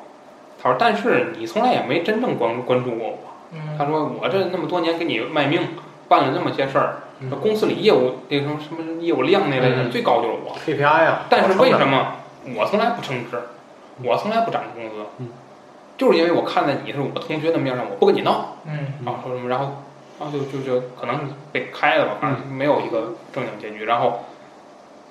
[0.62, 3.18] 他说但是你从来也没真正关关注过我，
[3.52, 3.76] 嗯。
[3.76, 5.60] 他说我这那么多年给你卖命，
[6.08, 6.96] 办了那么些事儿，
[7.42, 9.90] 公司里业务那什么什么业务量那类的嗯。
[9.90, 10.56] 最高就是我。
[10.64, 12.12] ，KPI 啊，但是为什么
[12.56, 13.42] 我从来不称职，
[14.02, 15.06] 我从来不涨工资？
[15.18, 15.28] 嗯
[15.96, 19.82] 就是因为我看在你是我同学的面上，我不跟你闹，嗯然后说什么，然后
[20.20, 21.22] 然后就就就可能是
[21.52, 23.84] 被开了吧，反正没有一个正经结局。
[23.84, 24.24] 然后，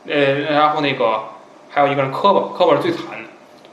[0.08, 0.16] 呃，
[0.54, 1.24] 然后那个
[1.70, 3.30] 还有一个人磕巴，磕巴是最惨的，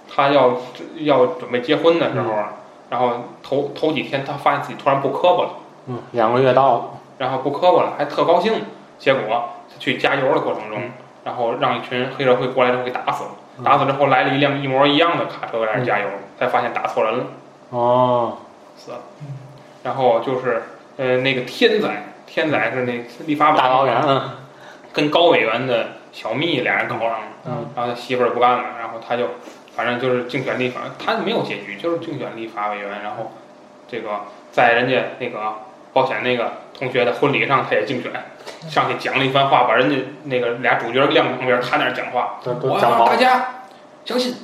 [0.09, 0.59] 他要
[0.99, 2.55] 要准备结婚的时候啊，
[2.91, 5.51] 然后头头几天他发现自己突然不磕巴了。
[5.87, 6.85] 嗯，两个月到了，
[7.19, 8.53] 然后不磕巴了，还特高兴。
[8.99, 9.23] 结果
[9.69, 10.81] 他去加油的过程中，
[11.25, 13.31] 然后让一群黑社会过来之后给打死了。
[13.59, 16.07] 嗯打死之后来了一辆一模一样的卡车在那加油，
[16.43, 17.24] 才发现打错人了，
[17.70, 18.38] 哦，
[18.76, 18.99] 死了。
[19.84, 20.62] 然后就是
[20.97, 21.88] 呃那个天仔，
[22.26, 24.30] 天仔是那立法委大导演，嗯
[24.93, 29.28] 跟高委员的小蜜俩人搞上了，嗯然后他媳妇儿不干了，然后他就
[29.76, 33.30] 反正就是竞选立法，他没有结局，就是竞选立法委员，然后
[33.88, 35.55] 这个在人家那个
[35.93, 38.11] 保险那个同学的婚礼上，他也竞选，
[38.68, 43.62] 上去讲了一番话，把人家那个俩主角晾旁边，他那儿讲话，都我要让大家
[44.05, 44.34] 相信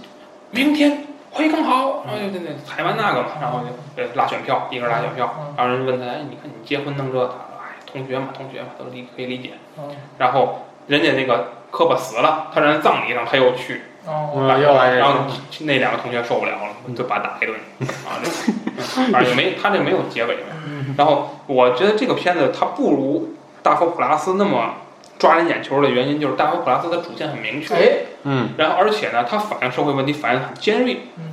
[0.52, 1.07] 明天
[1.38, 9.52] 会更好，然后就那采完那个嘛，然后就呃拉选票，一个人拉选票，然后人问他，哎，你看你结婚弄这，他说，哎，同学嘛，同学嘛，都理可以理解。
[9.78, 9.88] 嗯。
[10.18, 14.32] 然后人家那个磕巴死了，他让人葬礼上他又去，哦。
[14.34, 15.20] 嗯又来然后
[15.60, 17.56] 那两个同学受不了了，就把他打一顿
[18.04, 18.82] 啊，这
[19.12, 20.38] 反正也没他这没有结尾。
[20.66, 20.94] 嗯。
[20.96, 24.74] 然后我觉得这个片子它不如《大佛普拉斯》那么
[25.18, 27.88] 抓人眼球的原因，就是《大佛普拉斯》的主线很明确，哎
[28.22, 28.50] 嗯。
[28.56, 31.00] 然后而且呢，它反映社会问题反映很尖锐。
[31.16, 31.32] 嗯。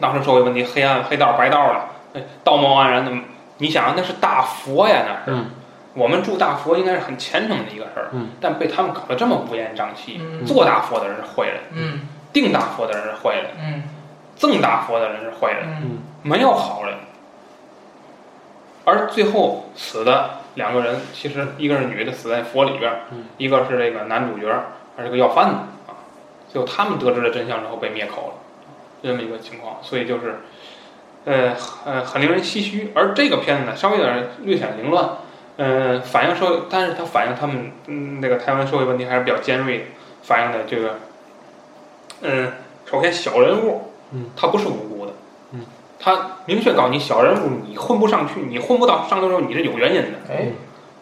[0.00, 1.80] 当时社会问题，黑暗、黑道、白道的，
[2.14, 3.12] 哎道貌岸然的，
[3.58, 5.38] 你想啊，那是大佛呀，那是。
[5.38, 5.50] 嗯。
[5.94, 8.30] 我们祝大佛应该是很虔诚的一个事儿，嗯。
[8.40, 10.18] 但被他们搞得这么乌烟瘴气。
[10.20, 10.44] 嗯。
[10.44, 12.00] 做大佛的人是坏人，嗯。
[12.32, 13.82] 定大佛的人是坏人，嗯。
[14.34, 15.98] 赠大佛的人是坏人，嗯。
[16.22, 16.94] 没有好人。
[18.86, 25.54] 而最后死的两个人，其实一个是女的死在佛里边儿嗯，一个是这个男主角儿，还是个要饭的
[25.88, 25.98] 啊。
[26.48, 28.34] 最后他们得知了真相之后被灭口了，
[29.02, 30.36] 这么一个情况，所以就是，
[31.24, 32.92] 呃呃，很令人唏嘘。
[32.94, 35.08] 而这个片子呢，稍微有点略显凌乱，
[35.56, 39.84] 嗯、反映社会，但是它反映他们嗯那个台湾社会问题还是比较尖锐的，
[40.22, 40.98] 反映的这个，
[42.22, 42.52] 嗯，
[42.86, 44.93] 首先小人物，嗯，他不是无
[46.04, 50.52] 他明确告诉你，小人物你混不上去，你混不到上头时候你是有原因的，哎，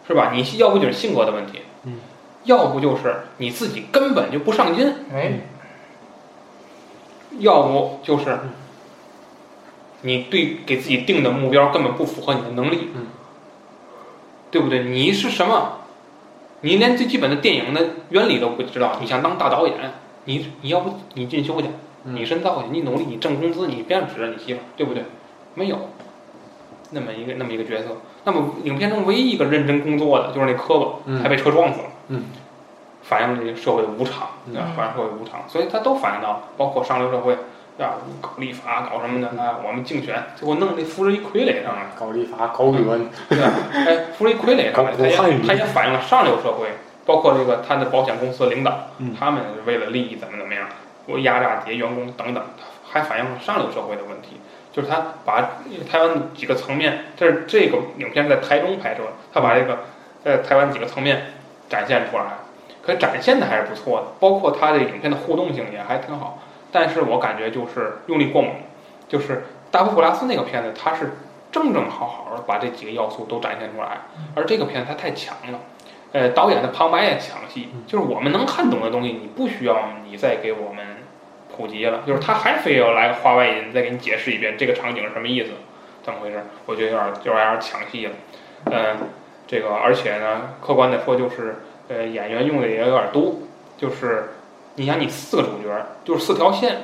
[0.07, 0.31] 是吧？
[0.33, 1.99] 你要不就是性格的问题，嗯，
[2.45, 5.41] 要不就是你自己根本就不上进，哎，
[7.39, 8.39] 要不就是
[10.03, 13.07] 你对给自己定的目标根本不符合你的能力，嗯，
[14.51, 14.85] 对不对？
[14.85, 15.79] 你是什么？
[16.61, 19.75] 你连最基本的电影的原理都不知道，你想当大导演，
[20.23, 21.73] 你你要不你进修去，嗯
[22.03, 25.03] 你深造去，你努力，你挣工资，你别人指着你媳妇，对不对？
[25.55, 25.89] 没有
[26.91, 27.89] 那么一个那么一个角色。
[28.25, 31.85] 那么影片中唯一一个认真工作的就是那磕巴，嗯还被车撞死了。
[32.07, 32.23] 嗯，
[33.01, 34.29] 反映了这个社会的无常，
[34.75, 37.33] 反映社会无常，所以他都反映到，包括上流社会，
[37.77, 43.51] 啊，搞立法搞什么的，啊，我们竞选，最后弄那扶着一傀儡上来，搞立法，搞语文，对吧？
[43.73, 46.67] 哎，扶着一傀儡上来，他也搞汉语它也反映了上流社会，
[47.05, 50.65] 包括这个他的保险公司领导，嗯他们为了利益怎么怎么样，
[51.05, 52.43] 我压榨底下员工等等，
[52.89, 54.39] 还反映了上流社会的问题。
[54.71, 55.41] 就是他把
[55.89, 59.79] 台湾几个层面，这是这个影片在台中拍摄，他把这个
[60.23, 61.27] 呃台湾几个层面
[61.69, 62.23] 展现出来，
[62.81, 66.39] 可展现的还是不错的，包括他这影片的互动性也还挺好。
[66.71, 68.51] 但是我感觉就是用力过猛，
[69.07, 71.11] 就是大佛普拉斯那个片子，它是
[71.51, 73.99] 正正好好的把这几个要素都展现出来，
[74.33, 75.59] 而这个片子它太强了。
[76.13, 80.85] 呃，导演的旁白也抢戏，就是我们能看懂的东西，你不需要你再给我们
[81.55, 85.49] 普及了，就是他还非要来个话外音，再给你解释一遍这个场景是什么意思，
[86.03, 86.43] 怎么回事？
[86.67, 88.11] 我觉得有点就有点抢戏了。
[88.65, 88.97] 嗯、
[89.47, 91.55] 这个而且呢，客观的说就是，
[91.87, 93.39] 呃，演员用的也有点多，
[93.75, 94.33] 就是
[94.75, 95.69] 你想你四个主角，
[96.05, 96.77] 就是四条线，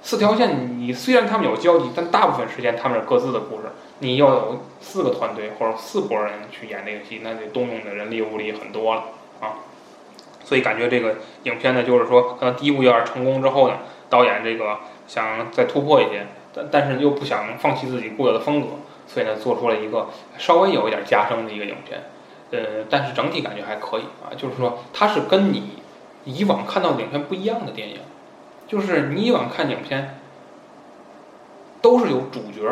[0.00, 3.64] 四条线你虽然他们有交集，但大部分时间他们是各自的故事。
[4.04, 9.04] 你要有四个团队或者四拨人去演这个戏，那得动用的人力物力很多了
[9.40, 9.64] 啊。
[10.44, 13.78] 所以感觉这个影片呢，就是说可能第一部有点成功之后呢，
[14.10, 14.76] 导演这个
[15.06, 18.66] 想再突破一些，但但是又不想放弃自己固有的风格，
[19.06, 22.02] 所以呢，做出了一个稍微有一点加深的一个影片。
[22.50, 25.78] 呃，但是整体感觉还可以啊，就是说它是跟你
[26.26, 28.00] 以往看到的影片不一样的电影，
[28.68, 30.18] 就是你以往看影片
[31.80, 32.62] 都是有主角，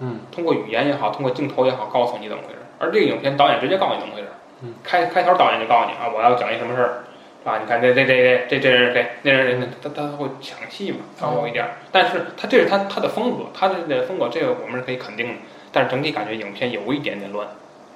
[0.00, 2.58] 嗯，通过语言也好，通过镜头也好，告诉你怎么回事。
[2.78, 4.28] 而这个影片导演直接告诉你怎么回事，
[4.62, 7.04] 嗯，开开头导演就告诉你啊，我要讲一什么事儿，
[7.44, 15.34] 啊，你看这这这这这这人是谁，那人是谁，他他会抢戏嘛，稍微有一点儿，但是他这是他他的风格，他的这个风格，这个我们是可以肯定的，
[15.72, 17.48] 但是整体感觉影片有一点点乱，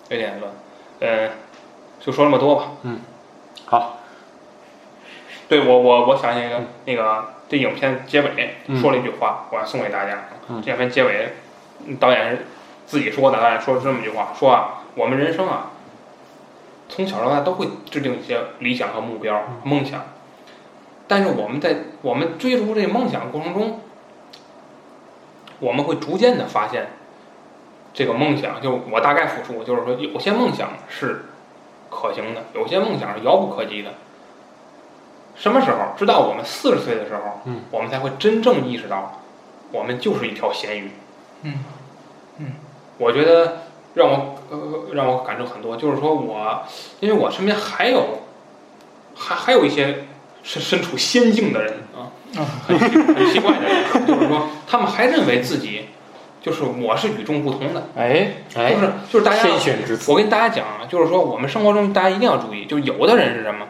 [0.08, 0.52] 有点点乱，
[1.00, 1.30] 呃，
[2.00, 2.72] 就说这么多吧。
[3.66, 3.98] 好，
[5.48, 8.80] 对我我我想起一个那个这影片结尾嗯。
[8.80, 10.24] 说了一句话，我要送给大家。
[10.48, 10.62] 嗯。
[10.64, 11.32] 这影片结尾，嗯
[11.98, 12.46] 导演是
[12.86, 15.70] 自己说的，导演说了这么一句话，说啊，我们人生啊，
[16.88, 20.04] 从小到大都会制定一些理想和目标、梦想，
[21.06, 23.80] 但是我们在我们追逐这个梦想的过程中，
[25.58, 26.88] 我们会逐渐的发现，
[27.92, 31.26] 这个梦想，就我大概复述，就是说有些梦想是
[31.90, 33.90] 可行的，有些梦想是遥不可及的。
[35.36, 35.78] 什么时候？
[35.96, 39.20] 直到我们四十岁的时候，嗯，我们才会真正意识到，
[39.72, 40.90] 我们就是一条咸鱼。
[41.42, 41.54] 嗯
[42.38, 42.46] 嗯，
[42.98, 43.58] 我觉得
[43.94, 44.58] 让我呃
[44.92, 46.62] 让我感触很多，就是说我，
[47.00, 48.20] 因为我身边还有
[49.14, 50.04] 还还有一些
[50.42, 52.08] 身身处仙境的人啊，
[52.66, 55.86] 很奇很奇怪的人，就是说他们还认为自己
[56.40, 59.42] 就是我是与众不同的，哎，哎就，是就是大家
[60.08, 63.66] 我跟大家讲啊，就是说我们生活中大家一定要注意，就是有的人是什么，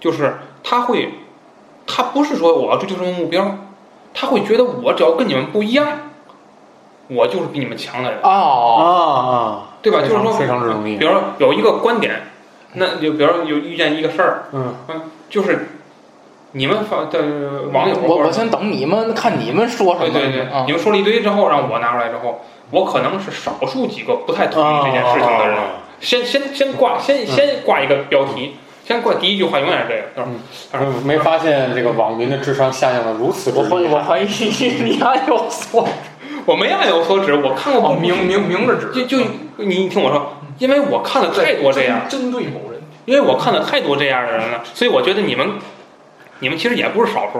[0.00, 1.12] 就是他会，
[1.86, 3.58] 他不是说我要追求什么目标，
[4.12, 6.09] 他会觉得我只要跟你们不一样，
[7.10, 10.00] 我就是比你们强的人，啊哦，啊，对吧？
[10.00, 12.22] 就是说，非常容易比如说有一个观点，
[12.74, 14.74] 那就比如说有遇见一个事儿，嗯，
[15.28, 15.68] 就是
[16.52, 17.20] 你们发的
[17.72, 20.10] 网友我我先等你们看你们说什么。
[20.10, 22.40] 对对对，啊你们说了一堆之后，让我拿出来之后，
[22.70, 25.56] 我可能是少数几个不太同意这件事情的人。
[25.56, 25.62] 啊
[26.00, 28.56] 先先先挂先先挂一个标题，
[28.86, 30.38] 先挂第一句话永远是这个，就是
[30.72, 33.94] 他说嗯没发现这个网民的智商下降的如此之我怀厉害。
[33.94, 34.26] 我怀疑
[34.82, 35.86] 你还有错，
[36.50, 39.24] 我没按有所指，我看过哦，明明明着指，就就
[39.58, 42.80] 你听我说，因为我看了太多这样，针对某人。
[43.04, 45.48] 因为我看了太多这样的人了，所以我觉得你们
[46.40, 47.38] 你们其实也不是少数。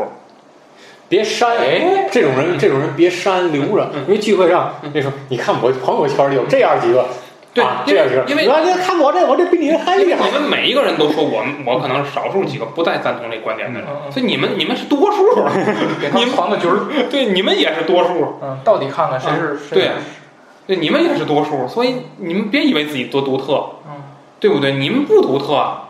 [1.08, 3.90] 别删，哎这种人，这种人别删，留着。
[4.06, 7.08] 因为聚会上那时候，你看我朋友圈里有这样几个，
[7.53, 10.32] 对啊，因这是为因为你看看我这，我这比你还厉害你。
[10.32, 15.34] 们每一个人都说我们，我可能是少数几个不再赞同这观点的人所以你们你们是多数，
[16.01, 19.90] 给他们团个局儿， 对，你们也是多数，嗯，到底看看谁是谁对，
[20.68, 24.03] 对，你们也是多数，所以你们别以为自己多独特，嗯，
[24.38, 24.72] 对不对？
[24.74, 25.88] 你们不独特，啊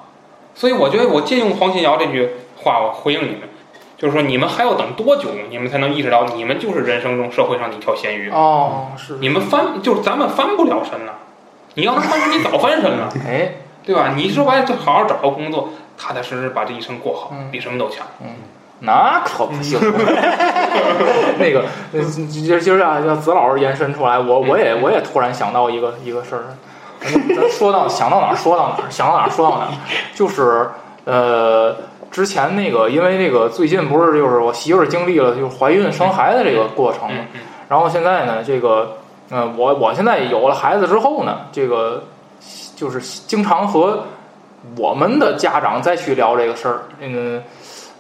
[0.55, 3.41] 所以我觉得我借用黄信尧这句话，我回应你们，
[3.97, 8.31] 就是说你们还要等多久，你们才能意识到你们就是人生中社会上的一条咸鱼？
[8.31, 11.15] 哦，是，你们翻就是咱们翻不了身了，
[11.75, 13.53] 你要能翻身，你早翻身了， 哎，
[13.85, 14.13] 对吧？
[14.17, 17.49] 你说白了就好好找个工作，踏踏实实把这一生过好，嗯。
[17.51, 18.07] 比什么都强。
[18.23, 18.29] 嗯。
[18.83, 19.79] 那可不行。
[21.39, 26.45] 那个，呃今儿今儿啊，要子老师延伸出来，我我也我也突然想到一个一个事儿，
[27.01, 29.71] 咱咱说到想到哪儿说到哪儿，想到哪儿说到哪儿，
[30.15, 30.69] 就是
[31.05, 31.77] 呃，
[32.11, 37.25] 之前那个，因为那个最近不是就是我媳妇儿经历了就是怀孕生孩子这个过程嘛，
[37.69, 38.97] 然后现在呢，这个，
[39.31, 42.05] 嗯、我我现在有了孩子之后呢，这个
[42.77, 44.05] 就是经常和
[44.77, 47.43] 我们的家长再去聊这个事儿，嗯，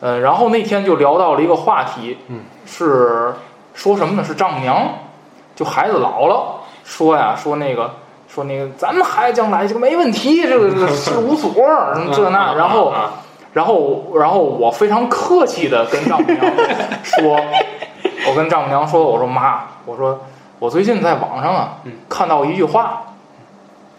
[0.00, 3.32] 呃，然后那天就聊到了一个话题，嗯，是
[3.74, 4.24] 说什么呢？
[4.24, 4.88] 是丈母娘，
[5.54, 7.90] 就孩子老了，说呀，说那个。
[8.32, 13.14] 说那个，咱们孩子将来这个没问题，这个这个事务所什么这那，然后啊
[13.52, 16.40] 然后，然后我非常客气的跟丈母娘
[17.02, 17.36] 说，
[18.30, 20.16] 我跟丈母娘说，我说妈，我说
[20.60, 23.02] 我最近在网上啊嗯看到一句话，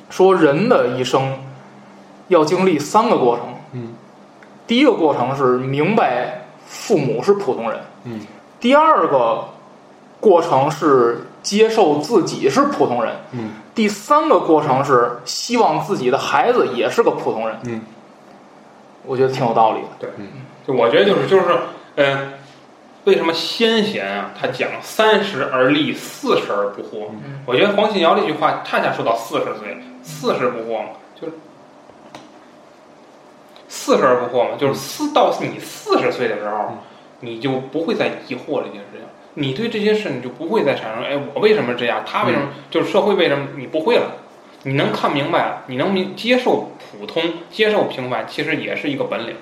[0.09, 1.37] 说人的一生
[2.29, 3.45] 要经历三个过程。
[3.73, 3.93] 嗯，
[4.67, 7.79] 第一个过程是明白父母是普通人。
[8.05, 8.21] 嗯，
[8.59, 9.45] 第二个
[10.19, 13.15] 过程是接受自己是普通人。
[13.31, 17.57] 嗯，第三个过程是希望自己的孩子也是个普通人。
[17.65, 17.81] 嗯，
[19.05, 19.87] 我觉得挺有道理的。
[19.99, 20.09] 对
[20.67, 21.57] 就我觉得就是就是，
[21.95, 22.33] 嗯、
[23.05, 27.07] 为什么先贤啊，他讲三十而立，四十而不惑？
[27.11, 30.89] 嗯我觉得黄信尧这句话，恰恰说到四十岁，四十不惑嘛，
[31.19, 31.33] 就是
[33.67, 36.77] 四十而不惑嘛，就是四到你四十岁的时候，
[37.21, 39.01] 你就不会再疑惑这件事情，
[39.33, 42.03] 你对这些事你就不会再产生，哎，我为什么这样？
[42.05, 42.49] 他为什么？
[42.69, 43.47] 就是社会为什么？
[43.57, 44.03] 你不会了。
[44.63, 49.35] 你能看明白了，你能明接受普通，接受平凡，其实也是一个本领。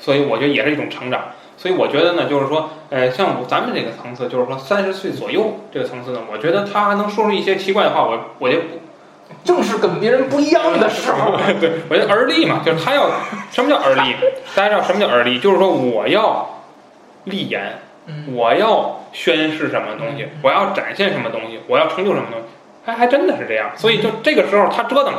[0.00, 1.26] 所以我觉得也是一种成长。
[1.60, 8.80] 所以我觉得呢，就是说，呃，像咱们这个层次，就是说三十岁左右这个层次呢，我觉得他还能说出一些奇怪的话，我我就不，
[9.44, 11.36] 正是跟别人不一样的 时候。
[11.60, 13.10] 对，我觉得而立嘛，就是他要
[13.50, 14.16] 什么叫而立？
[14.56, 15.38] 大家知道什么叫而立？
[15.38, 16.48] 就是说我要
[17.24, 22.46] 立言，嗯我要宣示什么东西，我要展现什么东西，我要成就什么东西，
[22.86, 23.70] 还还真的是这样。
[23.76, 25.12] 所以就这个时候他折腾，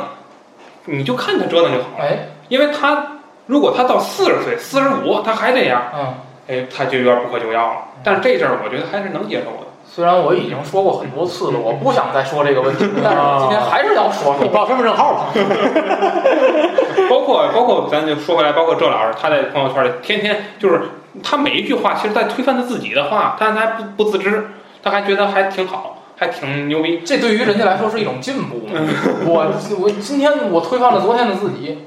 [0.86, 2.18] 你就看他折腾就好了，哎，
[2.48, 5.82] 因为他如果他到四十岁、四十五他还这样。
[5.94, 6.14] 嗯，
[6.48, 7.78] 哎，他就有点不可救药了。
[8.04, 9.68] 但是这阵儿我觉得还是能接受的。
[9.84, 14.42] 虽然我已经说过很多次了，我不想再说这个问题， 但是我今天还是要说说。
[14.42, 15.26] 你报身份证号吧。
[17.10, 20.80] 包括包括咱就说回来，包括这老师，他在朋友圈里天天就是
[21.22, 24.46] 他每一句话，其实在推翻他自己的话，但是他还不不自知，
[24.82, 27.02] 他还觉得还挺好，还挺牛逼。
[27.04, 28.80] 这对于人家来说是一种进步嘛。
[29.26, 31.84] 我我今天我推翻了昨天的自己，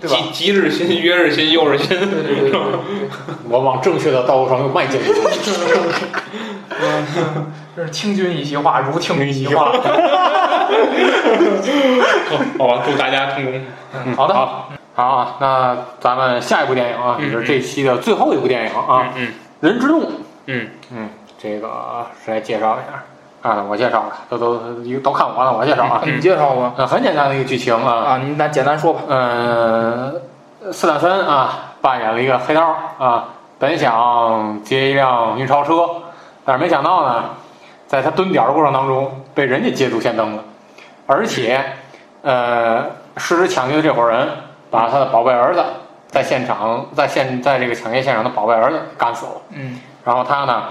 [0.00, 0.16] 对吧？
[0.32, 1.88] 即即日新，月日新，又日新。
[1.88, 2.60] 对对对对对
[3.48, 5.06] 我往正确的道路上又迈进了。
[5.06, 6.88] 对，
[7.76, 9.72] 这是听君一席话，如听一席话。
[12.58, 13.60] 好吧，祝大家成功。
[14.06, 19.28] 嗯好的，好，好啊，那咱们下一部电影啊，嗯也是这期的最后一部电影啊，嗯
[19.60, 20.02] 人之怒》。
[20.46, 23.02] 嗯嗯，这个谁来介绍一下？
[23.42, 24.58] 啊，我介绍了，都都
[25.02, 26.02] 都看完了，我介绍啊。
[26.04, 26.74] 你介绍吧。
[26.76, 29.00] 呃，很简单的一个剧情啊，啊，你来简单说吧。
[29.08, 30.12] 呃，
[30.72, 33.24] 斯坦森啊扮演了一个黑道啊，
[33.58, 35.88] 本想劫一辆运钞车，
[36.44, 37.24] 但是没想到呢，
[37.86, 40.44] 在他蹲点儿的过程当中被人家捷足先登了，
[41.06, 41.64] 而且
[42.22, 42.84] 呃，
[43.16, 44.28] 实施抢劫的这伙人
[44.70, 45.64] 把他的宝贝儿子
[46.08, 50.64] 在现场在现在这个抢劫现场的宝贝儿子干死了，嗯然后他呢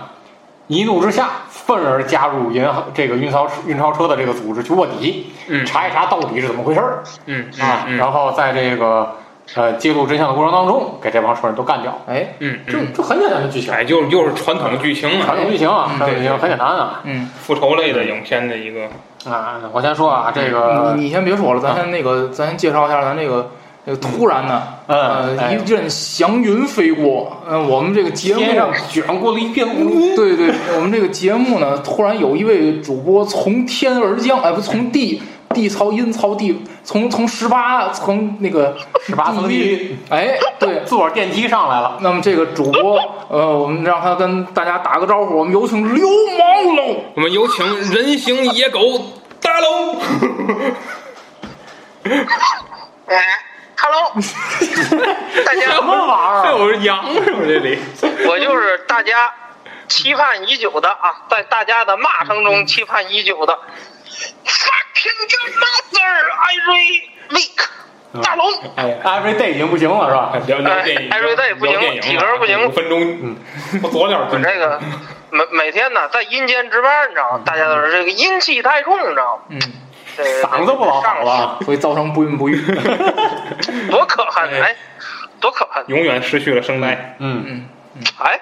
[0.68, 1.30] 一怒之下
[1.70, 7.04] 愤而加入银行这个运钞运钞车的这个组织去卧底，嗯查一查到底是怎么回事儿。
[7.28, 9.16] 嗯啊，嗯然后在这个
[9.54, 11.96] 呃揭露真相的过程当中，给这帮仇人都干掉。
[12.08, 17.02] 哎，嗯嗯，就就很简单的剧情，哎，就又是传统剧情传啊，统剧情啊，嗯传统剧情很简单啊。
[17.04, 18.88] 嗯，复仇类的影片的一个。
[19.30, 23.52] 啊，我先说啊，这个你你先别说了，咱先那个，咱先介绍一下咱这个。
[23.90, 35.20] 这个突然呢，呃，一阵祥云飞过，嗯，我们这个节目天上卷过了一片乌云，对对， 我们这个节目呢，突然有一位主播从天而降，哎，不，从地
[35.56, 38.78] 地槽阴槽地，从从十八层那个
[39.08, 40.82] 十八层地狱，哎，对。
[40.86, 41.98] 坐着电梯上来了。
[42.02, 47.04] 那么这个主播，呃，我们让他跟大家打个招呼，我们有请流氓龙。
[47.16, 48.80] 我们有请人形野狗
[49.42, 49.98] 大龙。
[53.90, 54.14] 哎，Hello，
[55.46, 56.58] 大家什么玩意还儿？
[56.60, 57.80] 有羊是不是这里？
[58.28, 59.34] 我就是大家
[59.88, 63.58] 期盼已久的啊，在大家的骂声中期盼已久的
[64.46, 66.12] Fucking your mother,
[66.50, 68.48] Irie Week，大龙。
[68.76, 70.34] 哎，every day 已经不行了是吧？
[70.46, 73.36] 聊聊电影，哎瑞队不行聊电影体格不行五分钟，嗯，
[73.84, 74.80] 我佐料我这个
[75.32, 77.42] 每每天呢在阴间值班，你知道吗？
[77.46, 79.44] 大家都是这个阴气太重，你知道吗？
[79.50, 79.72] 嗯，这个
[80.42, 81.58] 嗓子不老好了。
[81.66, 82.60] 所以造成不孕不育。
[83.92, 84.50] 多可恨！
[84.62, 84.76] 哎，
[85.40, 85.84] 多可恨！
[85.88, 87.16] 永远失去了声带。
[87.20, 87.66] 嗯，嗯，
[88.20, 88.40] 哎，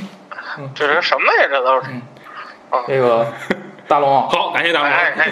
[0.74, 1.48] 这是什么呀？
[1.50, 1.88] 这都是。
[2.86, 3.26] 这个
[3.86, 5.14] 大龙 啊，好，感谢大龙哎。
[5.16, 5.30] 哎，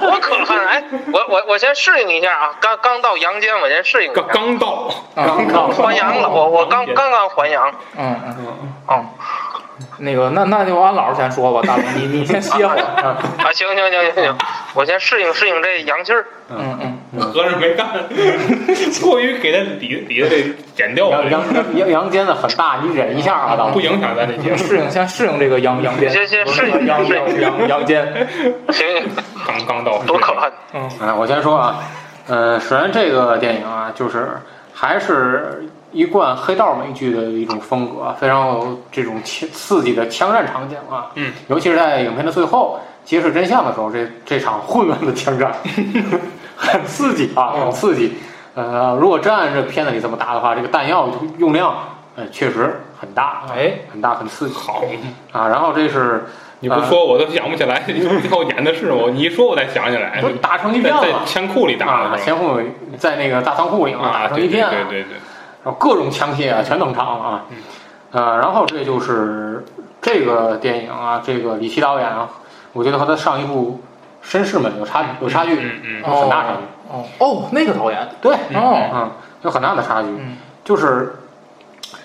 [0.00, 0.66] 多可恨！
[0.66, 4.28] 哎，我我我先适应一下啊，刚刚到阳间，我先适应一下刚。
[4.34, 7.72] 刚到，刚刚还阳了，我我刚刚刚还阳。
[7.96, 8.46] 嗯嗯，
[8.86, 9.04] 哦，
[9.98, 12.78] 那个那那就安老师先说吧，大龙你你先歇会儿。
[13.02, 14.36] 啊，行行行行行，
[14.74, 16.24] 我先适应适应这阳气儿。
[16.50, 17.86] 嗯嗯，合着没干，
[19.02, 23.72] 过于给他底底下这剪掉了，阳阳阳阳间的很大，你忍一下啊，大龙。
[23.72, 24.56] 不影响咱这节目。
[24.56, 28.04] 适应先适应这个阳阳间，先先适应阳适应阳阳阳间。
[28.70, 29.02] 行行，
[29.46, 30.52] 刚刚到，多可恨！
[30.74, 31.78] 嗯哎，我先说啊，
[32.28, 34.28] 呃，首先这个电影啊，就是
[34.74, 35.64] 还是
[35.94, 41.06] 一贯黑道美剧的一种风格，非常有这种枪刺激的枪战场景啊。
[41.14, 45.52] 嗯，尤其是在影片的最后揭示真相的时候，这这场混乱的枪战
[46.56, 48.14] 很刺激啊，很刺激。
[48.54, 51.74] 呃，如果真按这片子里这么打的话，这个弹药用量
[52.16, 54.82] 呃确实很大，哎，很大，很刺激好，
[55.32, 55.48] 啊。
[55.48, 56.24] 然后这是
[56.60, 62.24] 你不说我都想不起来， 最后演的是我，你一说我才想起来打成一在在片了枪库里打啊，的是吧？
[62.24, 62.60] 前后
[62.96, 64.72] 在那个大仓库里，啊，打成一片啊。
[64.88, 65.18] 对对对，
[65.64, 67.44] 然后各种枪械啊全登场了啊，
[68.12, 69.64] 呃，然后这就是
[70.02, 72.28] 这个电影啊，这个李琦导演啊，
[72.72, 73.80] 我觉得和他上一部
[74.30, 76.58] 《绅士们》有差有差距，嗯嗯有很大差距。
[76.90, 79.10] 哦哦，那个导演对，哦，嗯，
[79.42, 81.16] 有很大的差距，嗯就是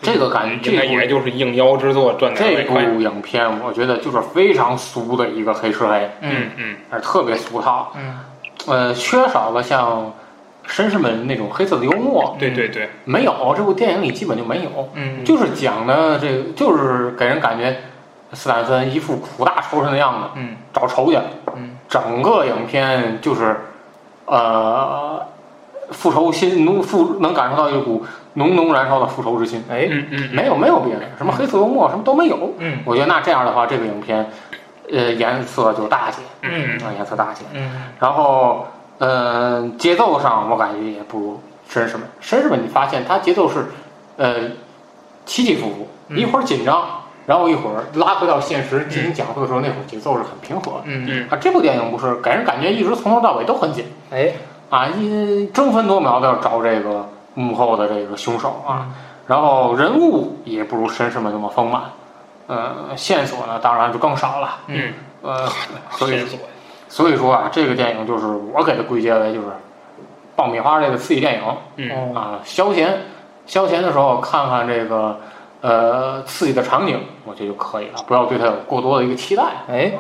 [0.01, 2.64] 这个感觉这应该也部就是应邀之作赚点这。
[2.64, 8.20] 部影片，我觉得就是非常俗的一个黑吃黑，嗯嗯而特别俗套，嗯
[8.68, 10.14] 呃，缺少了像
[10.70, 14.89] 绅士们那种黑色的幽默，对对对，没有，这部电影里基本就没有。
[14.93, 17.76] 嗯，就是讲的这个，就是给人感觉
[18.34, 20.55] 斯坦森一副苦大仇深的样子，嗯。
[20.72, 21.17] 找仇去。
[21.55, 21.72] 嗯。
[21.89, 23.57] 整个影片就是，
[24.26, 25.20] 呃，
[25.89, 28.05] 复仇心浓复能感受到一股
[28.36, 29.63] 浓浓燃烧的复仇之心。
[29.72, 29.88] 哎。
[29.89, 32.53] 嗯嗯，没有没有别的，什么黑色幽默什么都没有。
[32.59, 32.78] 嗯。
[32.86, 34.30] 我觉得那这样的话，这个影片，
[34.91, 36.78] 呃，颜色就大些，嗯。
[36.84, 37.43] 啊，颜色大些。
[37.53, 37.72] 嗯。
[37.99, 38.67] 然后，
[39.00, 42.08] 呃，节奏上我感觉也不如绅士们。
[42.22, 43.66] 绅士们，你发现他节奏是，
[44.18, 44.36] 呃，
[45.26, 46.18] 起起伏伏，嗯。
[46.20, 46.86] 一会儿紧张，
[47.26, 50.84] 然后一会儿拉回到现实进行讲述的时候，那会儿节奏是很平和的。
[50.86, 51.28] 嗯嗯。
[51.30, 53.86] 啊，这部电影不是给人感觉一直从头到尾都很紧。
[54.12, 54.34] 哎。
[54.70, 58.88] 啊，一争分夺秒的要找这个幕后的这个凶手啊，
[59.26, 61.82] 然后人物也不如绅士们那么丰满，
[62.45, 64.93] 呃，线索呢当然就更少了，嗯，
[65.24, 65.47] 呃，
[65.89, 66.38] 所以线索
[66.90, 69.48] 所以说啊，这个电影就是我给它归结为就是
[70.36, 73.06] 爆米花类的刺激电影嗯哦啊，消闲
[73.46, 75.20] 消闲的时候看看这个
[75.62, 79.44] 呃刺激的场景，我觉得就可以了，不要对它有过多的一个期待。
[79.70, 79.92] 哎，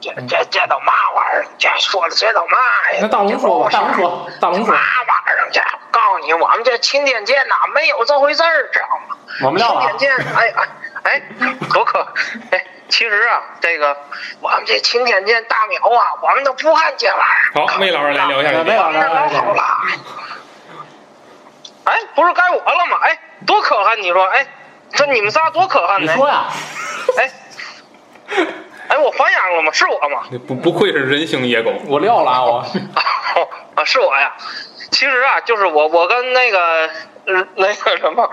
[0.00, 1.46] 这这这都嘛玩意儿？
[1.58, 2.56] 这说的这都嘛
[2.92, 2.98] 呀？
[3.00, 5.50] 那大龙说吧，大龙说，大龙说嘛，玩意儿？
[5.52, 5.60] 这
[5.90, 9.16] 告诉你，我们这钦天监呐，没有这回事儿，知道吗？
[9.42, 10.68] 我们撂了钦天监，哎哎
[11.06, 11.22] 哎，
[11.70, 12.06] 可可，
[12.50, 13.96] 哎，其实啊，这个
[14.40, 17.66] 我们这钦天见大苗啊，我们都不干这玩意儿。
[17.66, 18.50] 好，魏老师来聊一下。
[18.62, 19.62] 魏老师那老好了。
[21.84, 22.98] 哎，不是该我了吗？
[23.02, 24.02] 哎，多可恨！
[24.02, 24.44] 你说，哎，
[24.90, 26.12] 这你们仨多可恨呢？
[26.12, 26.46] 你说呀，
[27.18, 27.30] 哎，
[28.88, 29.70] 哎，我还阳了吗？
[29.72, 30.24] 是我吗？
[30.48, 32.58] 不不愧是人形野狗，我撂了啊我，
[33.36, 34.34] 哦啊，是我呀。
[34.90, 36.90] 其实啊，就是我，我跟那个，呃，
[37.56, 38.30] 那个什么，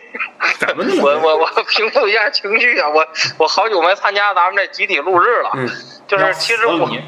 [0.60, 3.06] 怎么我我我平复一下情绪啊，我
[3.38, 5.68] 我好久没参加咱们这集体录制了，嗯
[6.06, 7.00] 就是其实我不是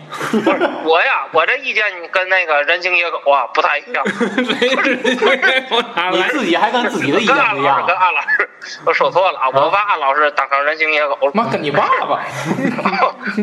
[0.85, 5.83] 我呀，我这意见跟那个人形野狗啊不太一样 不是人形野狗？
[5.95, 6.17] 哪来？
[6.17, 7.95] 你自己还跟自己的意见不一样跟。
[7.95, 8.49] 安老师，
[8.87, 11.31] 我说错了啊，我把安老师当成人形野狗了。
[11.35, 12.17] 妈跟你爸爸，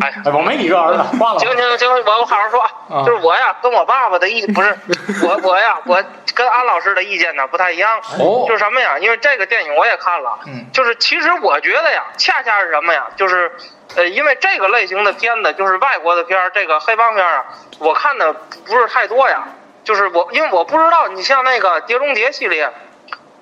[0.02, 4.76] 哎，哎，我没你这儿子，换了行行行，我我好好说啊，啊就是我呀，跟我爸爸的意不是
[5.24, 7.83] 我我呀，我跟安老师的意见呢不太一样。
[8.20, 8.98] 哦就是什么呀？
[9.00, 13.08] 因为这个电影我也看了，嗯就是其实我觉得呀，恰恰是什么呀？
[13.16, 13.52] 就是
[13.96, 17.46] 呃，因为这个类型的片子，就是外国的片儿，这个黑帮片儿啊，
[17.80, 19.44] 我看的不是太多呀。
[19.84, 22.72] 就是我，因为我不知道，你像那个《碟中谍》系列，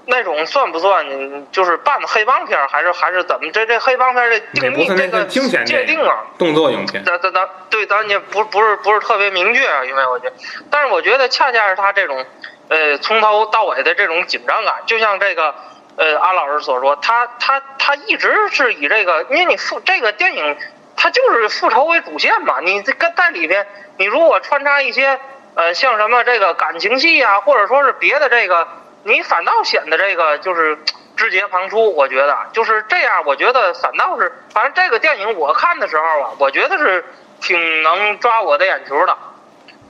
[0.08, 1.06] 那种算不算
[1.52, 3.52] 就是半黑帮片儿，还是还是怎么？
[3.52, 10.36] 这这黑帮片儿这定义这个界定啊，动作影片，咱咱咱对咱也不不是不是特别明确啊，因为我觉得，
[10.72, 12.26] 但是我觉得恰恰是他这种，
[12.72, 15.54] 呃，从头到尾的这种紧张感，就像这个，
[15.98, 20.58] 呃，安老师所说，他他他一直是以这个，因为你复这个电影，
[20.96, 23.68] 它就是复仇为主线嘛，你这个在里边，
[23.98, 25.20] 你如果穿插一些，
[25.56, 28.66] 呃，像什么这个感情戏啊，或者说是别的这个，
[29.04, 30.80] 你反倒显得这个就是。
[31.18, 33.22] 枝节旁出，我觉得就是这样。
[33.26, 37.06] 我觉得反倒是，反正这个电影我看的时候啊，我觉得是
[37.40, 39.16] 挺能抓我的眼球的。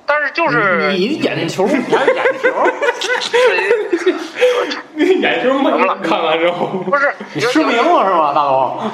[0.06, 2.50] 但是就是你眼球，你还有眼球，
[4.98, 8.92] 眼睛没了，看完之后，不是你失明了是吧，大龙？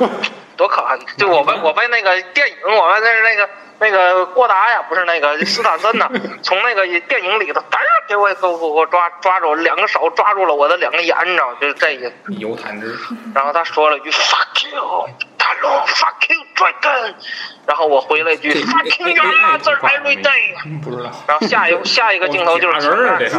[0.55, 0.97] 多可怕！
[1.18, 3.49] 就我被我被那个电影，我被那是那个
[3.80, 6.10] 那个郭达呀，不是那个斯坦森呐，
[6.41, 11.58] 从那个电影里头，嘚儿给我给我给我抓抓住，两个手抓住了我的两个眼，你知道吗？
[11.62, 12.12] 就是这意思。
[12.39, 12.58] 有
[13.36, 15.10] 然后他说了一句 “fuck you”，
[15.48, 17.14] 大龙 “fuck you dragon”，
[17.66, 20.82] 然后我回了一句 “fucking your mother every day”。
[20.84, 21.10] 不知道。
[21.26, 23.38] 然后下一下一个镜头就是是，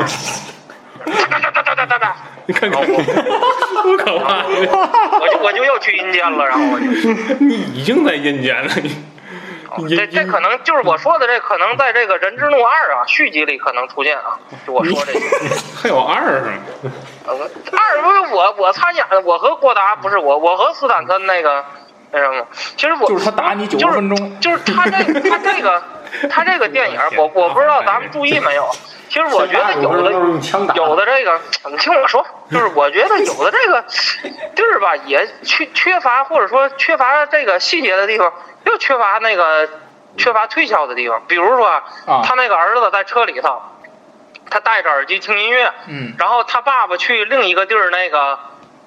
[1.05, 4.45] 哒哒哒哒哒哒哒，你看看，多可怕！
[5.21, 6.87] 我就我就又去阴间了，然后我就。
[7.45, 8.97] 你已经在阴间了，你
[9.85, 15.21] 你这这可能就是我说的，这可能在这个《人之怒二》啊续集里可能出现啊，就我说这个。
[15.83, 21.65] 还有二二不是我我参演的，我和郭达不是我，我和斯坦森那个
[22.11, 22.47] 那什么，
[22.77, 25.83] 其实我就是他打你九十分钟，就是他这 他这个
[26.31, 28.71] 他这个电影，我我不知道咱们注意没有，
[29.09, 30.13] 其实我觉得有的
[30.75, 31.41] 有的这个，
[31.71, 33.83] 你听我说，就是我觉得有的这个
[34.55, 38.33] 地儿吧，也缺缺乏或者说缺乏这个细节的地方，
[38.65, 39.69] 又缺乏那个
[40.17, 41.23] 缺乏推销的地方。
[41.29, 43.61] 比如说，啊他那个儿子在车里头，
[44.49, 48.39] 他戴着耳机听音乐，嗯，然后他爸爸去另一个地儿那个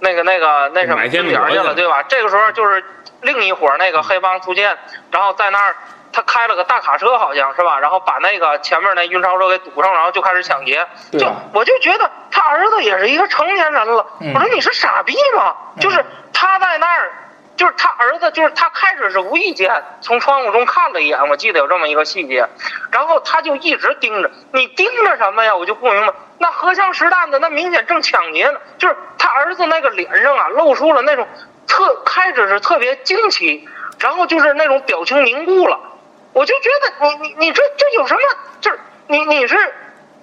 [0.02, 2.04] 那个那个那什么买煎饼去了，对吧？
[2.04, 2.84] 这个时候就是
[3.22, 4.78] 另一伙那个黑帮出现，
[5.12, 5.76] 然后在那儿。
[6.14, 7.80] 他开了个大卡车，好像是吧？
[7.80, 10.86] 然后把那个前面那运钞车给堵上，然后就开始抢劫。
[11.14, 14.06] 就我就觉得他儿子也是一个成年人了。
[14.20, 15.56] 嗯我说你是傻逼吗？
[15.80, 17.14] 就是他在那儿，
[17.62, 22.48] 就是他儿子，就是他开始是无意间从窗户中看了一眼，我记得有这么一个细节，
[22.92, 25.56] 然后他就一直盯着你盯着什么呀？
[25.56, 26.14] 我就不明白。
[26.40, 28.60] 那荷枪实弹的，那明显正抢劫呢。
[28.80, 31.28] 就是他儿子那个脸上啊，露出了那种
[31.68, 35.80] 特开始是特别惊奇，然后就是那种表情凝固了。
[36.34, 38.22] 我就觉得你你你这这有什么？
[38.60, 39.56] 就是你你是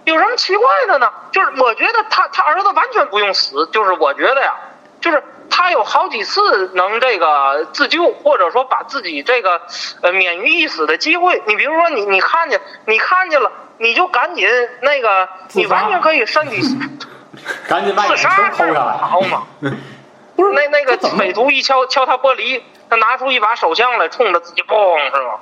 [0.07, 1.13] 有什么奇怪的呢？
[1.31, 4.57] 就是我觉得他他儿子完全不用死，就是我觉得呀，
[5.01, 9.61] 就是他有好几次能这个自救，或者说把自己这个
[10.03, 11.43] 呃免于一死的机会。
[11.47, 14.47] 你比如说你你看见你看见了，你就赶紧
[14.83, 16.61] 那个，你完全可以身体
[17.69, 18.97] 赶紧把眼球自杀抠下来。
[18.97, 19.47] 好嘛？
[20.37, 25.35] 不是那那个匪徒一敲敲他玻璃，他拿出一把手枪来，冲着自己嘣是吗？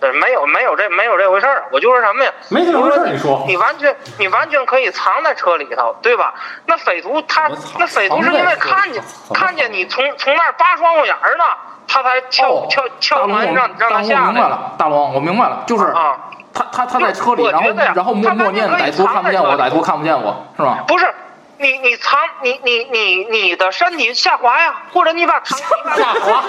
[0.00, 1.64] 对，没有没有这没有这回事儿。
[1.72, 2.30] 我就说什么呀？
[2.50, 6.34] 没这回事儿你说你完全你完全可以藏在车里头，对吧？
[6.66, 9.02] 那匪徒他那匪徒是因为看见
[9.34, 11.44] 看见你从从那儿扒窗户眼儿呢，
[11.88, 14.26] 他才敲、哦敲大敲门让让他下来。
[14.26, 16.16] 明白了，大龙，我明白了，就是啊，
[16.54, 20.78] 他他他在车里，然后我觉得呀然后默他默念歹徒看不见我，歹徒看不见我，是吧？
[20.86, 21.12] 不是。
[21.58, 26.44] 你你藏你你你你的身体下滑呀，或者你把藏你把下滑，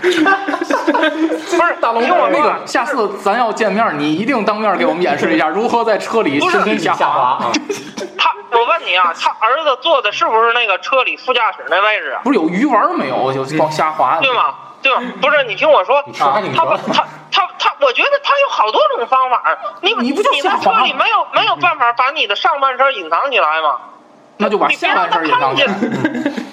[0.00, 7.38] 不是大龙，听我说啊个下次咱要见面，你一定当面给我们演示一下如何在车里不是身体下下滑！
[8.16, 12.20] 他，我问你啊，他儿子坐的是不是那个车里副驾驶那位置啊？
[12.22, 13.32] 不是有鱼丸没有？
[13.32, 14.18] 就光下滑。
[14.20, 14.54] 对吗？
[14.80, 15.02] 对吧？
[15.20, 16.40] 不是，你听我说，他。
[16.54, 16.64] 他
[17.32, 19.42] 他他，我觉得他有好多种方法。
[19.80, 23.76] 你你不就你在车里没有没有办法把你的上半身隐藏起来吗？
[24.38, 26.44] 那就把你别下让他半身也当看见。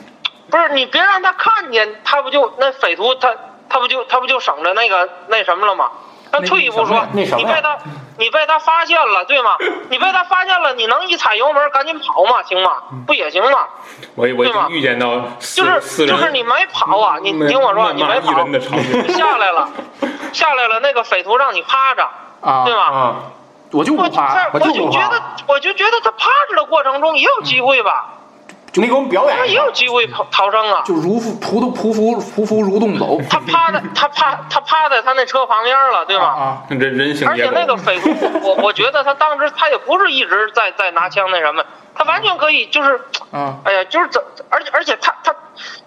[0.49, 3.33] 不是你别让他看见，他不就那匪徒他
[3.69, 5.89] 他不就他不就省着那个那什么了吗？
[6.33, 7.77] 那那退一步说，你被他
[8.17, 9.55] 你被他发现了，对吗？
[9.89, 12.43] 你被他发现了，你能一踩油门赶紧跑吗？
[12.43, 12.83] 行吗？
[13.07, 13.65] 不也行吗？
[14.15, 19.69] 我我已对吧经预见到就是就是你没跑啊，你听我说，你没跑下来了，
[20.31, 22.09] 下来了，那个匪徒让你趴着，
[22.41, 23.15] 啊对，吧？
[23.71, 28.13] 啊，我就不我就觉得，我就觉得他趴着的过程中也有机会吧，
[28.71, 30.81] 就你给我们表他也演一下有机会逃逃生啊。
[30.85, 33.19] 就如负仆仆仆服仆服如洞走。
[33.29, 36.25] 他趴在 他趴他趴在他那车旁边了，对吧？
[36.25, 37.49] 啊，人人性而且。
[37.53, 38.09] 那个匪徒，
[38.43, 41.63] 我我觉得他当时他也不是一直在在拿枪那什么，
[41.95, 43.01] 他完全可以就是，
[43.33, 45.33] 嗯，哎呀，就是怎，而且而且他他，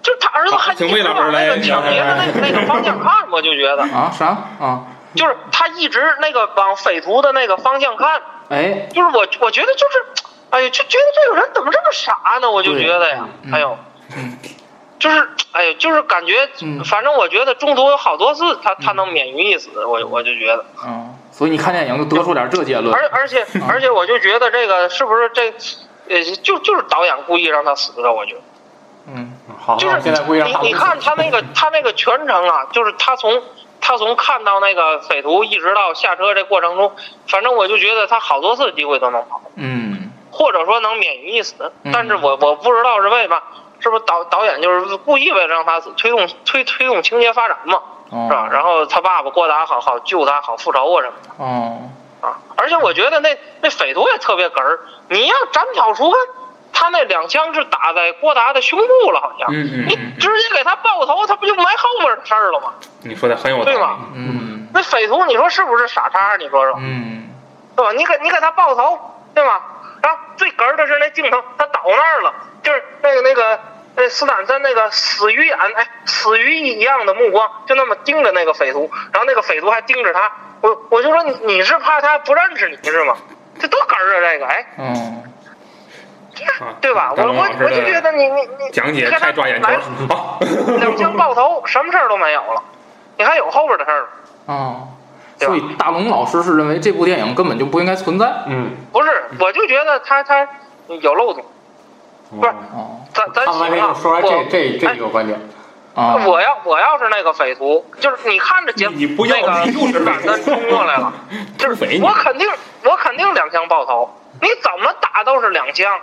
[0.02, 4.26] 就是他儿子还好请魏一直往那个抢劫的那个那个方向看，我就觉得，啊啥
[4.60, 4.82] 啊？
[5.14, 10.06] 就是他一直那个往匪徒的那个方向看，哎，就是我我觉得就是，
[10.50, 12.50] 哎呀，就觉得这个人怎么这么傻呢？
[12.50, 13.78] 我就觉得呀，对哎呦
[14.16, 14.38] 嗯，
[14.98, 22.94] 就是哎呀，就是感觉嗯，反正我觉得中途有好多次他他能免于一死，我我就觉得，嗯，所以你看电影就得出点这结论。
[22.94, 25.52] 而而且 而且我就觉得这个是不是这，
[26.08, 28.40] 呃，就就是导演故意让他死的，我觉得。
[29.06, 33.42] 嗯好，就是你你看他那个他那个全程啊，就是他从
[33.80, 36.92] 他从看到那个匪徒一直到下车这过程中，
[37.28, 41.92] 反正我就觉得他好多次机会都能跑，嗯或者说能免于一死嗯。
[41.92, 43.42] 但是我我不知道是为嘛，
[43.80, 47.80] 是不是导导演就是故意为了让他死，推动推推动情节发展嘛，
[48.10, 48.48] 哦是吧？
[48.50, 51.44] 然后他爸爸郭达好好救他，好复仇啊什么的。
[51.44, 51.78] 哦
[52.22, 56.18] 啊，而且我觉得那那匪徒也特别哏儿，你要斩草除根，
[56.74, 62.74] 他那两枪是打在郭达的胸部了，好像，你嗯嗯嗯，直接给他爆头，他不就埋后面的事儿了吗？
[63.02, 63.72] 你说的很有道理。
[63.72, 63.98] 对吧？
[64.14, 66.36] 嗯那匪徒，你说是不是傻叉？
[66.36, 67.30] 你说说，嗯
[67.76, 67.92] 对吧？
[67.92, 68.98] 你给你给他爆头，
[69.34, 69.60] 对吧？
[70.02, 73.58] 然后最哏儿的是那镜头，他倒那儿了，就是那个那个。
[73.96, 80.32] 那斯坦森那个死鱼眼，哎，死鱼一样的目光，就那么盯着那个匪徒，然后那个匪徒还盯着他，
[80.62, 83.16] 我我就说你你是怕他不认识你是吗？
[83.60, 85.22] 这多哏儿啊，这个，哎，嗯啊
[86.80, 87.12] 对吧？
[87.16, 89.82] 我我我就觉得你你你讲解太抓眼球来了。
[90.08, 90.38] 好，
[90.78, 92.62] 两枪爆头， 什么事儿都没有了，
[93.18, 94.08] 你还有后边的事儿吗？
[94.46, 94.88] 哦，
[95.38, 98.32] 所以大龙老师是认为这部电影根本就不应该存在。
[98.46, 100.46] 嗯，不是，我就觉得他他
[100.88, 101.44] 有漏洞。
[102.30, 105.38] 不是哦咱咱行啊，个说完这这这哎个观点，
[105.94, 111.12] 啊我要我要是那个匪徒，就是你看着节你不要那个你就是斯坦森冲过来了，
[111.56, 112.50] 就是匪我肯定
[112.82, 115.96] 我肯定两枪爆头，你怎么打都是两枪，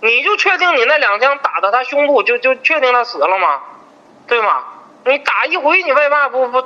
[0.00, 3.58] 你就确定你那两枪打到他胸部就就确定他死了吗？
[4.26, 4.58] 对吗？
[5.04, 6.62] 你打一回你为嘛不不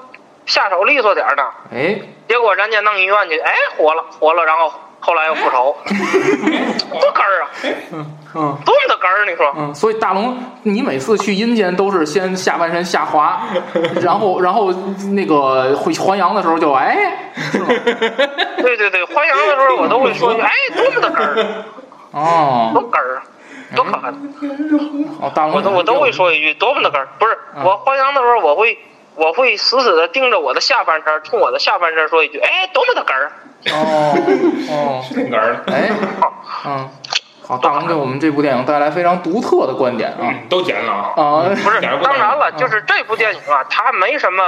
[0.47, 1.43] 下手利索点儿呢？
[1.73, 1.99] 哎
[2.29, 5.77] 结果人家弄医院去，哎，活了活了，然后后来又复仇，
[6.99, 7.51] 多根儿啊，
[7.93, 9.53] 嗯嗯多么的根儿，你说？
[9.57, 13.43] 嗯，所以大龙，你每次去阴间都是先下半身下滑，
[14.03, 14.73] 然后然后
[15.13, 17.67] 那个会还阳的时候就哎，是吗？
[18.63, 21.65] 对对对，还阳的时候我都会说哎，多么的根儿，
[22.13, 23.23] 哦，多哏儿啊，
[23.75, 24.11] 多可爱！
[25.21, 27.09] 哦，大龙我都我都会说一句，多么的哏儿。
[27.19, 27.65] 不是嗯。
[27.65, 28.79] 我还阳的时候，我会
[29.15, 33.33] 我会死死的盯着我的下半身，冲我的下半身说一句，哎，多么的哏儿。
[33.71, 34.15] 哦
[34.69, 35.91] 哦，这个儿哎，
[36.67, 36.91] 嗯，
[37.53, 40.17] 好，大龙给我们这部电影带来非常独特的观点啊。
[40.23, 41.13] 嗯，都剪了啊。
[41.15, 42.57] 啊，不是，当然了，嗯。
[42.57, 44.43] 就是这部电影啊，它没什么，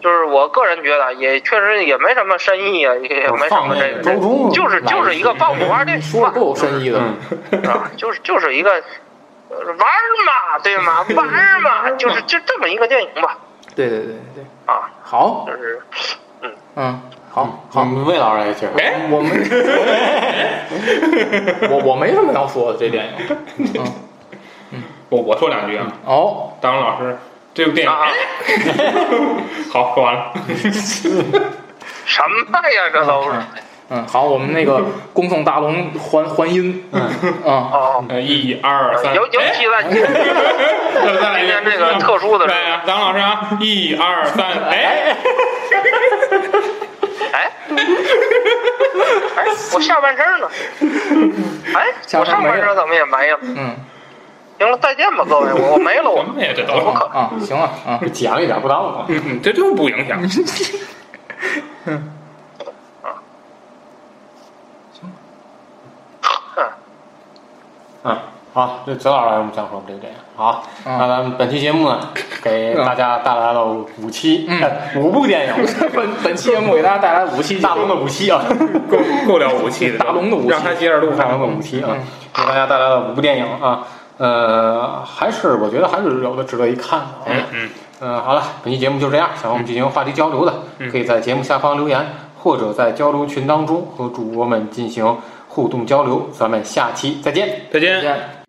[0.00, 4.02] 就是我个人觉得也确实也没什么深意啊，也也没什么这个，
[4.50, 7.00] 就是 就是一个爆米花电影嘛说的，够有深意的，
[7.52, 8.72] 嗯，啊，就是就是一个
[9.48, 11.06] 呃玩嘛，对吗？
[11.14, 13.38] 玩嘛，就是 就这么一个电影吧，
[13.76, 15.80] 对对对对，啊，好，就是
[16.40, 16.50] 嗯。
[16.74, 17.00] 嗯，
[17.34, 19.30] 好好，嗯魏老师也觉得，哎，我们
[21.70, 23.06] 我我没什么要说的这电
[23.56, 23.82] 影，
[24.72, 27.16] 嗯，我我说两句啊，哦，大龙老师，
[27.54, 28.08] 这部电影啊，
[29.72, 30.30] 好说完了。
[32.04, 32.36] 什么
[32.68, 32.90] 呀？
[32.92, 33.30] 这都是。
[33.88, 34.82] 嗯，好，我们那个
[35.14, 37.00] 恭送大龙还还音，嗯。
[37.46, 40.12] 啊，哦，呃，一二三，尤尤其在今再
[41.16, 45.16] 再来一遍天这个特殊的日来啊，大龙老师啊，一二三，哎，
[47.32, 47.50] 哎，
[49.36, 49.44] 哎，
[49.74, 50.48] 我下半身呢？
[51.74, 53.38] 哎，我上半身怎么也没了？
[53.42, 53.76] 嗯
[54.58, 56.52] 行了，再见吧，各位，我我没了，我什么呀？
[56.54, 59.06] 这都可啊，行了啊，讲一点不耽误啊。
[59.08, 60.22] 嗯嗯，这就不影响。
[68.04, 68.18] 嗯，
[68.52, 70.18] 好，这泽老师来我们讲说这个电影。
[70.34, 72.00] 好，嗯那咱们本期节目呢，
[72.42, 75.54] 给大家带来了五期、嗯呃五部电影，
[75.94, 78.42] 本本期节目给大家带来五期大龙的五期啊，
[78.90, 81.12] 够够了五期的，大龙的五期让他接着录。
[81.12, 82.00] 大龙的五期啊嗯，
[82.34, 83.84] 给大家带来了五部电影啊。
[84.18, 87.26] 呃，还是我觉得还是有的值得一看的啊。
[87.26, 89.28] 嗯嗯，嗯，好了，本期节目就这样。
[89.34, 92.06] 想和我们进行话题交流的，嗯可以在节目下方留言，
[92.38, 95.16] 或者在交流群当中和主播们进行
[95.48, 96.28] 互动交流。
[96.32, 97.48] 咱们下期再见。
[97.72, 98.00] 再见再。
[98.00, 98.41] 见。